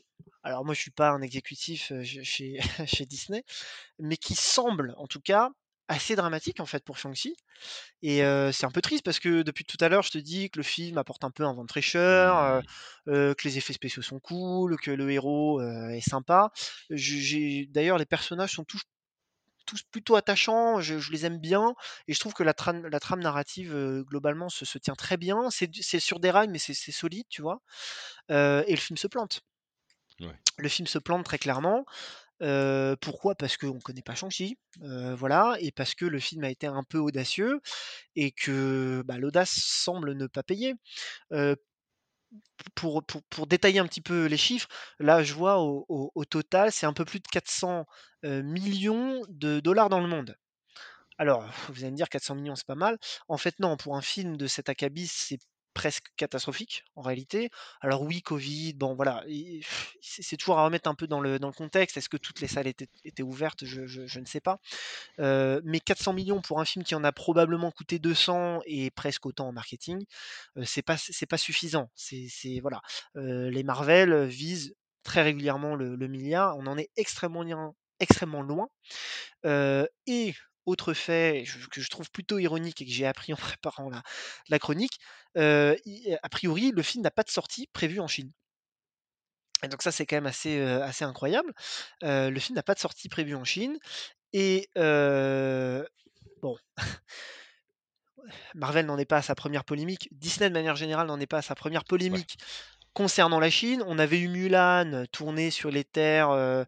alors 0.43 0.65
moi, 0.65 0.73
je 0.73 0.81
suis 0.81 0.91
pas 0.91 1.11
un 1.11 1.21
exécutif, 1.21 1.91
chez 2.03 2.59
chez 2.87 3.05
Disney, 3.05 3.43
mais 3.99 4.17
qui 4.17 4.35
semblent, 4.35 4.93
en 4.97 5.07
tout 5.07 5.21
cas, 5.21 5.51
assez 5.91 6.15
dramatiques, 6.15 6.59
en 6.59 6.65
fait, 6.65 6.83
pour 6.85 6.97
Shang-Chi 6.97 7.35
et 8.01 8.19
c'est 8.53 8.65
un 8.65 8.71
peu 8.71 8.81
triste 8.81 9.03
parce 9.05 9.19
que 9.19 9.43
depuis 9.43 9.65
tout 9.65 9.77
à 9.81 9.89
l'heure, 9.89 10.03
je 10.03 10.11
te 10.11 10.17
dis 10.17 10.49
que 10.49 10.59
le 10.59 10.63
film 10.63 10.97
apporte 10.97 11.23
un 11.23 11.31
peu 11.31 11.45
un 11.45 11.53
vent 11.53 11.65
de 11.65 11.71
fraîcheur, 11.71 12.37
heu 12.37 12.61
Mmh. 12.61 13.33
que 13.35 13.43
les 13.47 13.57
effets 13.57 13.73
spéciaux 13.73 14.01
sont 14.03 14.19
cool, 14.19 14.77
que 14.79 14.91
le 14.91 15.11
héros, 15.11 15.61
est 15.61 16.01
sympa. 16.01 16.51
D'ailleurs, 16.89 17.97
les 17.97 18.05
personnages 18.05 18.53
sont 18.53 18.65
tous 18.65 18.81
tous 19.67 19.83
plutôt 19.83 20.15
attachants, 20.15 20.81
je 20.81 20.99
je 20.99 21.11
les 21.11 21.25
aime 21.25 21.39
bien 21.39 21.75
et 22.07 22.13
je 22.13 22.19
trouve 22.19 22.33
que 22.33 22.43
la 22.43 22.53
trame 22.53 22.87
la 22.87 22.99
trame 22.99 23.21
narrative, 23.21 23.73
globalement 24.07 24.49
se 24.49 24.65
se 24.65 24.77
tient 24.79 24.95
très 24.95 25.17
bien. 25.17 25.49
C'est 25.51 25.99
sur 25.99 26.19
des 26.19 26.31
rails, 26.31 26.49
mais 26.49 26.59
c'est 26.59 26.73
solide, 26.91 27.25
tu 27.29 27.41
vois? 27.41 27.61
Et 28.29 28.71
le 28.71 28.77
film 28.77 28.97
se 28.97 29.07
plante. 29.07 29.41
Ouais. 30.21 30.39
Le 30.57 30.69
film 30.69 30.87
se 30.87 30.97
plante 30.99 31.25
très 31.25 31.37
clairement. 31.39 31.85
Pourquoi? 33.01 33.35
Parce 33.35 33.57
qu'on 33.57 33.79
connaît 33.79 34.01
pas 34.01 34.15
Shang-Chi, 34.15 34.57
voilà 34.81 35.55
et 35.59 35.71
parce 35.71 35.95
que 35.95 36.05
le 36.05 36.19
film 36.19 36.43
a 36.43 36.49
été 36.49 36.67
un 36.67 36.83
peu 36.83 36.97
audacieux 36.99 37.61
et 38.15 38.31
que, 38.31 39.03
bah, 39.05 39.17
l'audace 39.19 39.51
semble 39.53 40.13
ne 40.15 40.27
pas 40.27 40.43
payer. 40.43 40.75
Pour 42.75 43.03
détailler 43.47 43.79
un 43.79 43.85
petit 43.87 44.01
peu 44.01 44.25
les 44.25 44.37
chiffres, 44.37 44.67
là, 44.99 45.23
je 45.23 45.33
vois 45.33 45.59
au 45.59 46.25
total, 46.29 46.71
c'est 46.71 46.85
un 46.85 46.93
peu 46.93 47.05
plus 47.05 47.19
de 47.19 47.27
400, 47.27 47.85
heu, 48.25 48.41
millions 48.41 49.21
de 49.29 49.59
dollars 49.59 49.89
dans 49.89 49.99
le 49.99 50.07
monde. 50.07 50.35
Alors, 51.17 51.45
vous 51.69 51.83
allez 51.83 51.91
me 51.91 51.97
dire 51.97 52.09
400 52.09 52.35
millions 52.35 52.55
c'est 52.55 52.67
pas 52.67 52.75
mal. 52.75 52.97
En 53.29 53.37
fait, 53.37 53.59
non, 53.59 53.77
pour 53.77 53.97
un 53.97 54.01
film 54.01 54.37
de 54.37 54.47
cet 54.47 54.69
acabit, 54.69 55.07
c'est 55.07 55.39
presque 55.73 56.07
catastrophique, 56.17 56.83
en 56.95 57.01
réalité. 57.01 57.49
Alors 57.81 58.01
oui, 58.03 58.21
Covid, 58.21 58.73
bon 58.73 58.93
voilà, 58.95 59.23
c'est 60.01 60.37
toujours 60.37 60.59
à 60.59 60.65
remettre 60.65 60.89
un 60.89 60.95
peu 60.95 61.07
dans 61.07 61.19
le 61.21 61.39
dans 61.39 61.47
le 61.47 61.53
contexte. 61.53 61.97
Est-ce 61.97 62.09
que 62.09 62.17
toutes 62.17 62.41
les 62.41 62.47
salles 62.47 62.67
étaient 62.67 62.87
étaient 63.05 63.23
ouvertes? 63.23 63.65
Je 63.65 63.85
je 63.87 64.19
ne 64.19 64.25
sais 64.25 64.41
pas. 64.41 64.59
Heu, 65.19 65.61
mais 65.65 65.79
400 65.79 66.13
millions 66.13 66.41
pour 66.41 66.59
un 66.61 66.65
film 66.65 66.85
qui 66.85 66.95
en 66.95 67.03
a 67.03 67.11
probablement 67.11 67.71
coûté 67.71 67.99
200 67.99 68.61
et 68.65 68.91
presque 68.91 69.25
autant 69.25 69.47
en 69.49 69.53
marketing, 69.53 70.05
heu, 70.57 70.63
c'est 70.65 70.81
pas 70.83 70.97
c'est 70.97 71.25
pas 71.27 71.37
suffisant. 71.37 71.89
C'est 71.95 72.27
voilà, 72.61 72.81
heu, 73.17 73.49
les 73.49 73.63
Marvel, 73.63 74.25
visent 74.25 74.75
très 75.03 75.21
régulièrement 75.23 75.75
le 75.75 75.97
milliard. 76.07 76.57
On 76.57 76.67
en 76.67 76.77
est 76.77 76.89
extrêmement 76.97 77.75
extrêmement 77.99 78.41
loin. 78.41 78.69
Et 80.07 80.33
autre 80.65 80.93
fait 80.93 81.43
je 81.45 81.67
que 81.67 81.81
je 81.81 81.89
trouve 81.89 82.09
plutôt 82.11 82.39
ironique 82.39 82.81
et 82.81 82.85
que 82.85 82.91
j'ai 82.91 83.05
appris 83.07 83.33
en 83.33 83.37
préparant 83.57 83.89
la 83.89 84.03
la 84.49 84.59
chronique, 84.59 84.99
heu, 85.37 85.75
i 85.85 86.15
a 86.21 86.29
priori, 86.29 86.71
le 86.71 86.81
film 86.83 87.03
n'a 87.03 87.11
pas 87.11 87.23
de 87.23 87.29
sortie 87.31 87.67
prévue 87.73 87.99
en 87.99 88.07
Chine. 88.07 88.31
Et 89.63 89.67
donc 89.67 89.83
ça, 89.83 89.91
c'est 89.91 90.05
quand 90.05 90.15
même 90.15 90.25
assez, 90.25 90.59
assez 90.59 91.05
incroyable. 91.05 91.53
Le 92.01 92.39
film 92.39 92.55
n'a 92.55 92.63
pas 92.63 92.73
de 92.73 92.79
sortie 92.79 93.09
prévue 93.09 93.35
en 93.35 93.43
Chine 93.43 93.77
et 94.33 94.69
bon, 96.41 96.57
Marvel 98.55 98.85
n'en 98.85 98.97
est 98.97 99.05
pas 99.05 99.17
à 99.17 99.21
sa 99.21 99.35
première 99.35 99.63
polémique. 99.65 100.07
Disney, 100.11 100.49
de 100.49 100.53
manière 100.53 100.75
générale, 100.75 101.07
n'en 101.07 101.19
est 101.19 101.27
pas 101.27 101.39
à 101.39 101.41
sa 101.41 101.55
première 101.55 101.83
Ouais. 102.09 102.19
polémique 102.19 102.37
concernant 102.93 103.39
la 103.39 103.49
Chine. 103.49 103.83
On 103.87 103.99
avait 103.99 104.19
eu 104.19 104.27
Mulan, 104.27 105.05
tourné 105.11 105.51
sur 105.51 105.71
les 105.71 105.83
terres, 105.83 106.65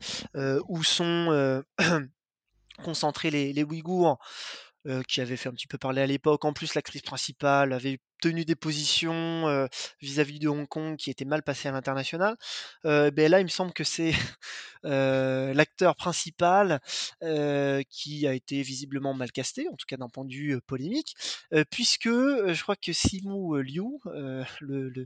où 0.68 0.84
sont, 0.84 1.64
concentrés 2.82 3.30
les 3.32 3.54
les 3.54 3.64
Ouïghours. 3.64 4.18
heu, 4.88 5.04
qui 5.04 5.22
avait 5.22 5.38
fait 5.38 5.50
un 5.50 5.54
petit 5.54 5.68
peu 5.68 5.78
parler 5.78 6.02
à 6.02 6.08
l'époque. 6.08 6.46
En 6.46 6.54
plus, 6.54 6.76
l'actrice 6.76 7.02
principale 7.02 7.74
avait 7.74 8.00
tenu 8.24 8.46
des 8.46 8.56
positions, 8.56 9.68
vis-à-vis 10.02 10.40
de 10.40 10.48
Hong 10.48 10.68
Kong 10.68 10.96
qui 10.98 11.10
étaient 11.10 11.26
mal 11.26 11.44
passées 11.44 11.68
à 11.68 11.72
l'international. 11.72 12.36
Beh, 12.86 13.28
là, 13.30 13.40
il 13.42 13.44
me 13.44 13.50
semble 13.50 13.74
que 13.74 13.84
c'est, 13.84 14.14
l'acteur 14.84 15.96
principal, 15.96 16.80
qui 17.90 18.28
a 18.28 18.34
été 18.34 18.62
visiblement 18.62 19.14
mal 19.14 19.32
casté, 19.32 19.68
en 19.70 19.76
tout 19.76 19.86
cas 19.88 19.98
d'un 19.98 20.10
point 20.10 20.26
de 20.26 20.34
vue, 20.34 20.60
polémique, 20.66 21.16
puisque, 21.72 22.08
je 22.10 22.62
crois 22.62 22.76
que 22.76 22.94
Simu, 22.94 23.62
Liu, 23.64 23.84
le 24.62 24.90
le 24.90 25.06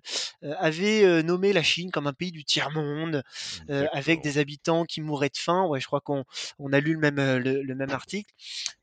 avait, 0.60 1.24
nommé 1.24 1.54
la 1.54 1.64
Chine 1.64 1.92
comme 1.92 2.08
un 2.08 2.14
pays 2.14 2.32
du 2.32 2.44
tiers-monde, 2.46 3.24
avec 3.70 4.22
des 4.22 4.38
habitants 4.38 4.86
qui 4.86 5.02
mourraient 5.02 5.30
de 5.30 5.38
faim. 5.38 5.66
Ouais, 5.68 5.80
je 5.80 5.88
crois 5.88 6.02
qu'on 6.02 6.24
on 6.60 6.72
a 6.74 6.80
lu 6.80 6.94
le 6.94 7.00
même, 7.00 7.20
heu, 7.20 7.40
le 7.40 7.64
le 7.64 7.76
même 7.76 7.92
article. 7.92 8.32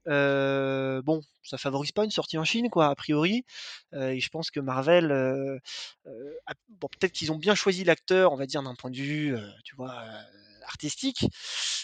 Bon, 0.07 1.21
ça 1.45 1.59
favorise 1.59 1.93
pas 1.93 2.05
une 2.05 2.11
sortie 2.11 2.39
en 2.39 2.45
Chine 2.45 2.71
quoi, 2.71 2.89
a 2.89 2.95
priori, 2.95 3.45
heu 3.95 4.11
et 4.13 4.21
je 4.21 4.29
pense 4.31 4.51
que 4.51 4.61
Marvel, 4.61 5.13
a 6.47 6.55
bon 6.69 6.89
peut-être 6.89 7.13
qu'ils 7.13 7.33
ont 7.33 7.37
bien 7.39 7.55
choisi 7.55 7.85
l'acteur, 7.85 8.33
on 8.33 8.37
va 8.37 8.47
dire 8.47 8.63
d'un 8.63 8.75
point 8.75 8.91
de 8.91 8.97
vue, 8.97 9.35
tu 9.65 9.75
vois, 9.77 10.05
artistique. 10.67 11.27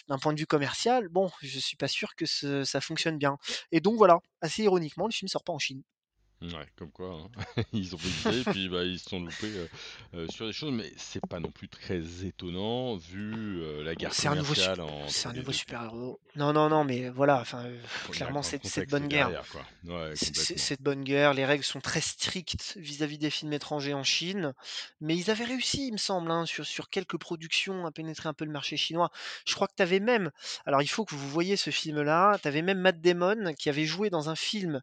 D'un 0.08 0.18
point 0.18 0.32
de 0.34 0.40
vue 0.40 0.46
commercial, 0.46 1.08
bon, 1.08 1.30
je 1.42 1.58
suis 1.58 1.76
pas 1.76 1.88
sûr 1.88 2.14
que 2.16 2.26
ça 2.26 2.80
fonctionne 2.80 3.18
bien 3.18 3.38
et 3.72 3.80
donc 3.80 3.96
voilà, 3.96 4.18
assez 4.40 4.62
ironiquement, 4.64 5.06
le 5.06 5.12
film 5.12 5.28
sort 5.28 5.44
pas 5.44 5.52
en 5.52 5.58
Chine. 5.58 5.82
Ouais, 6.42 6.66
comme 6.76 6.90
quoi, 6.90 7.10
hein. 7.14 7.30
Ils 7.72 7.94
ont 7.94 7.98
visé 7.98 8.40
et 8.40 8.44
puis, 8.46 8.68
bah, 8.70 8.84
ils 8.84 8.98
se 8.98 9.08
sont 9.10 9.20
loupés, 9.20 9.48
heu 9.56 9.68
heu, 10.14 10.26
sur 10.28 10.46
des 10.46 10.52
choses, 10.54 10.72
mais 10.72 10.90
c'est 10.96 11.20
pas 11.26 11.38
non 11.38 11.50
plus 11.52 11.68
très 11.68 12.24
étonnant 12.24 12.96
vu, 12.96 13.60
heu, 13.60 13.82
la 13.82 13.94
guerre 13.94 14.14
C'est 14.14 14.28
un 14.28 14.36
nouveau 14.36 14.54
sup 14.54 14.72
commerciale 14.72 14.80
c'est 15.06 15.28
un 15.28 15.32
nouveau 15.32 15.52
2 15.52 15.58
pays. 15.58 15.76
super-héros. 15.92 16.20
Non, 16.36 16.52
non, 16.52 16.68
non, 16.68 16.84
mais 16.84 17.08
voilà, 17.10 17.40
enfin, 17.40 17.64
clairement, 18.10 18.42
c'est 18.42 18.58
de 18.82 18.88
bonne 18.88 19.08
guerre. 19.08 19.34
Ouais, 19.84 20.14
C'est 20.14 20.78
de 20.78 20.82
bonne 20.84 21.04
guerre, 21.04 21.34
les 21.34 21.44
règles 21.46 21.64
sont 21.64 21.80
très 21.80 22.00
strictes 22.00 22.74
vis-à-vis 22.76 23.18
des 23.18 23.30
films 23.30 23.52
étrangers 23.54 23.94
en 23.94 24.04
Chine, 24.04 24.54
mais 25.00 25.16
ils 25.16 25.30
avaient 25.30 25.44
réussi, 25.44 25.88
il 25.88 25.92
me 25.92 25.98
semble, 25.98 26.30
hein, 26.30 26.46
sur 26.46 26.66
sur 26.66 26.90
quelques 26.90 27.18
productions 27.18 27.86
à 27.86 27.92
pénétrer 27.92 28.28
un 28.28 28.34
peu 28.34 28.44
le 28.46 28.52
marché 28.52 28.76
chinois. 28.76 29.10
Je 29.46 29.54
crois 29.54 29.68
que 29.68 29.74
tu 29.76 29.82
avais 29.82 30.00
même 30.00 30.30
alors 30.66 30.82
il 30.82 30.88
faut 30.88 31.04
que 31.04 31.14
vous 31.14 31.28
voyiez 31.28 31.56
ce 31.56 31.70
film-là, 31.70 32.38
tu 32.42 32.48
avais 32.48 32.62
même 32.62 32.80
Matt 32.80 33.00
Damon 33.00 33.54
qui 33.58 33.68
avait 33.70 33.86
joué 33.86 34.10
dans 34.10 34.30
un 34.30 34.36
film, 34.36 34.82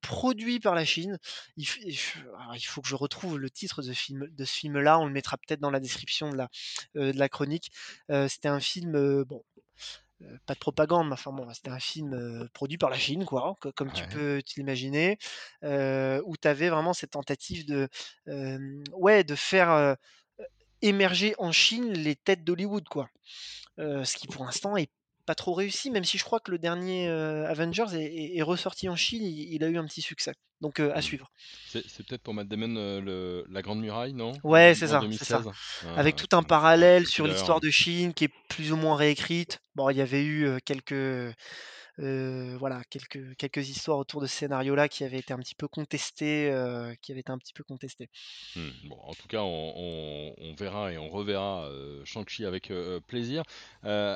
produit 0.00 0.60
par 0.60 0.74
la 0.74 0.84
Chine. 0.84 1.18
Il 1.56 1.66
faut 1.66 2.80
que 2.82 2.88
je 2.88 2.94
retrouve 2.94 3.38
le 3.38 3.50
titre 3.50 3.82
de 3.82 3.92
film 3.92 4.26
de 4.30 4.44
ce 4.44 4.52
film-là, 4.58 4.98
on 4.98 5.06
le 5.06 5.12
mettra 5.12 5.36
peut-être 5.36 5.60
dans 5.60 5.70
la 5.70 5.80
description 5.80 6.30
de 6.30 6.36
la, 6.36 6.48
de 6.94 7.18
la 7.18 7.28
chronique. 7.28 7.70
C'était 8.28 8.48
un 8.48 8.60
film, 8.60 9.24
bon 9.24 9.42
pas 10.46 10.54
de 10.54 10.58
propagande, 10.58 11.06
mais 11.06 11.12
enfin 11.12 11.30
bon, 11.32 11.48
c'était 11.54 11.70
un 11.70 11.78
film, 11.78 12.48
produit 12.52 12.76
par 12.76 12.90
la 12.90 12.98
Chine 12.98 13.24
quoi, 13.24 13.54
co 13.60 13.70
comme 13.72 13.92
tu 13.92 14.02
Ouais. 14.02 14.08
peux 14.08 14.42
heu, 15.64 16.22
où 16.24 16.36
tu 16.36 16.48
avais 16.48 16.68
vraiment 16.70 16.92
cette 16.92 17.12
tentative 17.12 17.66
de, 17.66 17.88
ouais, 18.94 19.22
de 19.24 19.34
faire, 19.36 19.96
émerger 20.82 21.34
en 21.38 21.52
Chine 21.52 21.92
les 21.92 22.16
têtes 22.16 22.44
d'Hollywood 22.44 22.88
quoi. 22.88 23.08
Ce 23.78 24.16
qui 24.16 24.26
pour 24.26 24.44
l'instant 24.44 24.76
est 24.76 24.90
pas 25.28 25.36
trop 25.36 25.54
réussi, 25.54 25.90
même 25.92 26.04
si 26.04 26.18
je 26.18 26.24
crois 26.24 26.40
que 26.40 26.50
le 26.52 26.58
dernier, 26.58 27.08
heu, 27.08 27.46
Avengers 27.46 27.94
est 27.94 28.04
est 28.06 28.38
est 28.38 28.42
ressorti 28.42 28.88
en 28.90 28.96
Chine, 28.96 29.24
il 29.24 29.54
il 29.54 29.64
a 29.64 29.68
eu 29.68 29.78
un 29.78 29.86
petit 29.86 30.02
succès, 30.02 30.34
donc 30.62 30.80
heu, 30.80 30.92
à 30.96 31.00
Mmh. 31.00 31.02
suivre. 31.02 31.30
C'est 31.66 32.04
peut-être 32.06 32.22
pour 32.22 32.34
Matt 32.34 32.48
Damon, 32.48 33.00
le 33.00 33.44
La 33.48 33.62
Grande 33.62 33.80
Muraille, 33.80 34.14
non? 34.14 34.42
Ouais, 34.44 34.74
c'est 34.74 34.86
ça. 34.88 35.00
2016? 35.00 35.48
Avec 35.96 36.14
Hein, 36.14 36.16
tout 36.16 36.28
un 36.36 36.42
parallèle 36.42 37.06
sur 37.06 37.26
l'histoire 37.26 37.60
de 37.60 37.70
Chine 37.70 38.14
qui 38.14 38.24
est 38.24 38.30
plus 38.48 38.72
ou 38.72 38.76
moins 38.76 38.96
réécrite. 38.96 39.58
Bon, 39.74 39.90
il 39.90 39.96
y 39.96 40.00
avait 40.00 40.24
eu, 40.24 40.58
quelques, 40.64 40.94
Heu, 41.98 42.56
voilà, 42.58 42.82
quelques 42.90 43.36
quelques 43.36 43.68
histoires 43.70 43.98
autour 43.98 44.20
de 44.20 44.26
ce 44.26 44.36
scénario-là 44.38 44.88
qui 44.88 45.04
avaient 45.04 45.18
été 45.18 45.32
un 45.34 45.38
petit 45.38 45.54
peu 45.56 45.68
contestées, 45.68 46.50
heu, 46.52 46.94
qui 47.02 47.12
avaient 47.12 47.20
été 47.22 47.32
un 47.32 47.38
petit 47.38 47.52
peu 47.54 47.64
contestées. 47.64 48.10
Mmh. 48.54 48.70
Bon, 48.82 48.98
en 49.02 49.14
tout 49.14 49.28
cas, 49.28 49.42
on 49.42 49.72
on 49.76 50.34
on 50.38 50.54
verra 50.54 50.92
et 50.92 50.98
on 50.98 51.08
reverra, 51.10 51.68
heu, 51.70 52.02
Shang-Chi 52.04 52.44
avec, 52.44 52.70
plaisir. 53.06 53.42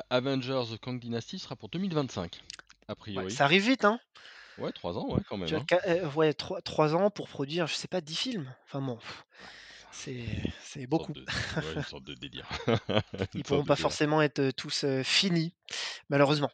Avengers: 0.09 0.63
The 0.73 0.77
Kang 0.79 0.99
Dynasty 0.99 1.39
sera 1.39 1.55
pour 1.55 1.69
2025, 1.69 2.41
a 2.87 2.95
Ouais, 3.15 3.25
priori. 3.25 3.29
ça 3.29 3.45
arrive 3.45 3.65
vite, 3.69 3.85
hein? 3.85 3.99
Ouais, 4.57 4.71
3 4.73 4.97
ans, 4.97 5.11
ouais, 5.13 5.21
quand 5.25 5.37
même, 5.37 5.55
hein. 5.55 5.67
ouais, 6.15 6.33
trois 6.33 6.61
3 6.61 6.95
ans 6.95 7.09
pour 7.09 7.27
produire, 7.29 7.67
je 7.67 7.73
sais 7.75 7.87
pas, 7.87 8.01
10 8.01 8.15
films? 8.15 8.53
Enfin 8.65 8.81
bon, 8.81 8.99
c'est 9.91 10.87
beaucoup. 10.87 11.13
de 11.13 11.27
ouais, 11.59 11.75
une 11.75 11.83
sorte 11.83 12.03
de 12.03 12.13
délire. 12.15 12.49
Ils 13.35 13.43
sorte 13.43 13.63
pourront 13.63 13.65
pas 13.65 13.75
délire, 13.75 13.75
forcément 13.75 14.23
être, 14.23 14.49
tous, 14.51 14.85
finis, 15.03 15.53
malheureusement. 16.09 16.51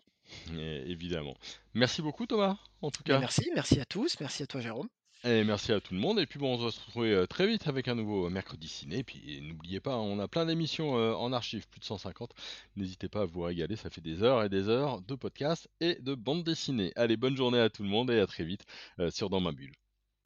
É 0.55 0.83
évidemment. 0.87 1.35
Merci 1.73 2.01
beaucoup 2.01 2.25
Thomas, 2.25 2.57
en 2.81 2.91
tout 2.91 3.01
Mais 3.07 3.13
cas. 3.13 3.19
merci, 3.19 3.49
merci 3.53 3.79
à 3.79 3.85
tous, 3.85 4.19
merci 4.19 4.43
à 4.43 4.47
toi 4.47 4.61
Jérôme. 4.61 4.87
Et 5.25 5.43
merci 5.43 5.73
à 5.73 5.81
tout 5.81 5.93
le 5.93 5.99
monde. 5.99 6.17
Et 6.19 6.25
puis 6.25 6.39
bon, 6.39 6.53
on 6.53 6.57
va 6.57 6.71
se 6.71 6.79
retrouver 6.79 7.11
euh, 7.11 7.25
très 7.25 7.45
vite 7.45 7.67
avec 7.67 7.89
un 7.89 7.95
nouveau 7.95 8.27
euh, 8.27 8.29
mercredi 8.29 8.69
ciné. 8.69 8.99
Et 8.99 9.03
puis 9.03 9.41
n'oubliez 9.41 9.81
pas, 9.81 9.97
on 9.97 10.17
a 10.19 10.29
plein 10.29 10.45
d'émissions 10.45 10.97
euh, 10.97 11.13
en 11.13 11.33
archive, 11.33 11.67
plus 11.67 11.81
de 11.81 11.85
150. 11.85 12.31
N'hésitez 12.77 13.09
pas 13.09 13.23
à 13.23 13.25
vous 13.25 13.41
régaler, 13.41 13.75
ça 13.75 13.89
fait 13.89 13.99
des 13.99 14.23
heures 14.23 14.43
et 14.43 14.49
des 14.49 14.69
heures 14.69 15.01
de 15.01 15.15
podcasts 15.15 15.69
et 15.81 15.95
de 15.95 16.15
bandes 16.15 16.45
dessinées. 16.45 16.93
Allez, 16.95 17.17
bonne 17.17 17.35
journée 17.35 17.59
à 17.59 17.69
tout 17.69 17.83
le 17.83 17.89
monde 17.89 18.09
et 18.11 18.19
à 18.19 18.27
très 18.27 18.45
vite 18.45 18.63
sur 19.09 19.29
Dans 19.29 19.41
ma 19.41 19.51
bulle. 19.51 19.73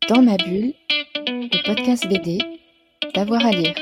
Dans 0.10 0.22
ma 0.22 0.38
bulle, 0.38 0.74
le 1.26 1.66
podcast 1.66 2.08
BD, 2.08 2.38
d'avoir 3.16 3.44
à 3.46 3.52
lire. 3.52 3.74